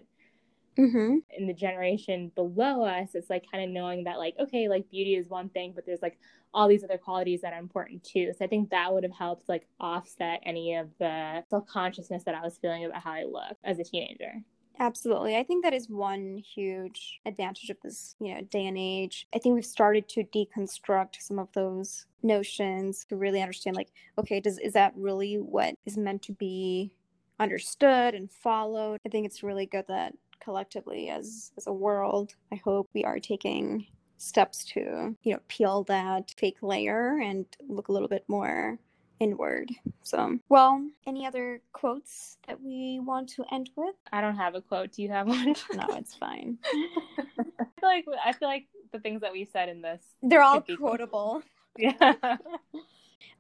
mm-hmm. 0.78 1.18
in 1.38 1.48
the 1.48 1.54
generation 1.54 2.32
below 2.36 2.84
us 2.84 3.16
it's 3.16 3.30
like 3.30 3.46
kind 3.52 3.64
of 3.64 3.70
knowing 3.70 4.04
that 4.04 4.18
like 4.18 4.36
okay 4.40 4.68
like 4.68 4.90
beauty 4.90 5.16
is 5.16 5.28
one 5.30 5.50
thing 5.50 5.72
but 5.76 5.86
there's 5.86 6.02
like 6.02 6.18
all 6.54 6.68
these 6.68 6.84
other 6.84 6.98
qualities 6.98 7.42
that 7.42 7.54
are 7.54 7.60
important 7.60 8.04
too 8.04 8.32
so 8.38 8.46
i 8.46 8.48
think 8.48 8.70
that 8.70 8.94
would 8.94 9.04
have 9.04 9.14
helped 9.14 9.48
like 9.50 9.68
offset 9.80 10.40
any 10.46 10.76
of 10.76 10.90
the 11.00 11.44
self-consciousness 11.50 12.24
that 12.24 12.36
i 12.36 12.42
was 12.42 12.58
feeling 12.58 12.86
about 12.86 13.02
how 13.02 13.12
i 13.12 13.24
look 13.24 13.58
as 13.64 13.80
a 13.80 13.84
teenager 13.84 14.34
Absolutely. 14.80 15.38
I 15.38 15.44
think 15.44 15.64
that 15.64 15.74
is 15.74 15.90
one 15.90 16.38
huge 16.38 17.20
advantage 17.26 17.70
of 17.70 17.78
this, 17.84 18.16
you 18.20 18.34
know, 18.34 18.42
day 18.42 18.66
and 18.66 18.78
age. 18.78 19.28
I 19.34 19.38
think 19.38 19.54
we've 19.54 19.66
started 19.66 20.10
to 20.10 20.24
deconstruct 20.24 21.22
some 21.22 21.38
of 21.38 21.52
those 21.54 22.08
notions 22.24 23.06
to 23.10 23.16
really 23.16 23.42
understand 23.42 23.76
like, 23.76 23.92
okay, 24.18 24.40
does 24.40 24.58
is 24.60 24.74
that 24.74 24.94
really 24.96 25.36
what 25.36 25.76
is 25.86 25.98
meant 25.98 26.24
to 26.24 26.32
be 26.34 26.92
understood 27.40 28.16
and 28.16 28.32
followed? 28.32 29.00
I 29.06 29.10
think 29.10 29.26
it's 29.26 29.44
really 29.44 29.68
good 29.68 29.86
that 29.90 30.14
collectively 30.44 31.10
as 31.10 31.52
as 31.58 31.68
a 31.68 31.74
world 31.74 32.34
i 32.52 32.56
hope 32.56 32.90
we 32.94 33.04
are 33.04 33.20
taking 33.20 33.86
steps 34.18 34.64
to 34.64 35.16
you 35.24 35.34
know 35.34 35.40
peel 35.48 35.84
that 35.84 36.34
fake 36.38 36.58
layer 36.62 37.20
and 37.20 37.46
look 37.68 37.90
a 37.90 37.92
little 37.92 38.08
bit 38.08 38.24
more 38.28 38.78
inward. 39.20 39.70
So 40.02 40.38
well 40.50 40.86
any 41.08 41.26
other 41.26 41.62
quotes 41.72 42.38
that 42.48 42.62
we 42.62 43.00
want 43.00 43.30
to 43.30 43.46
end 43.52 43.70
with? 43.76 43.96
I 44.12 44.22
don't 44.22 44.36
have 44.36 44.56
a 44.56 44.62
quote. 44.62 44.94
Do 44.94 45.02
you 45.02 45.10
have 45.10 45.28
one? 45.28 45.56
No 45.74 45.88
it's 45.92 46.16
fine. 46.16 46.58
I 46.74 47.46
feel 47.80 47.90
like 47.90 48.06
i 48.26 48.32
feel 48.34 48.48
like 48.48 48.66
the 48.92 49.00
things 49.00 49.22
that 49.22 49.32
we 49.32 49.46
said 49.46 49.70
in 49.70 49.82
this 49.82 50.02
they're 50.22 50.44
all 50.44 50.62
quotable. 50.62 51.44
Yeah. 51.76 52.14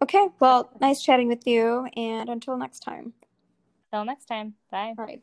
Okay 0.01 0.27
well 0.39 0.71
nice 0.81 1.03
chatting 1.03 1.27
with 1.27 1.45
you 1.45 1.87
and 1.95 2.29
until 2.29 2.57
next 2.57 2.79
time. 2.79 3.13
Until 3.91 4.05
next 4.05 4.25
time. 4.25 4.55
Bye. 4.71 4.95
All 4.97 5.05
right 5.05 5.21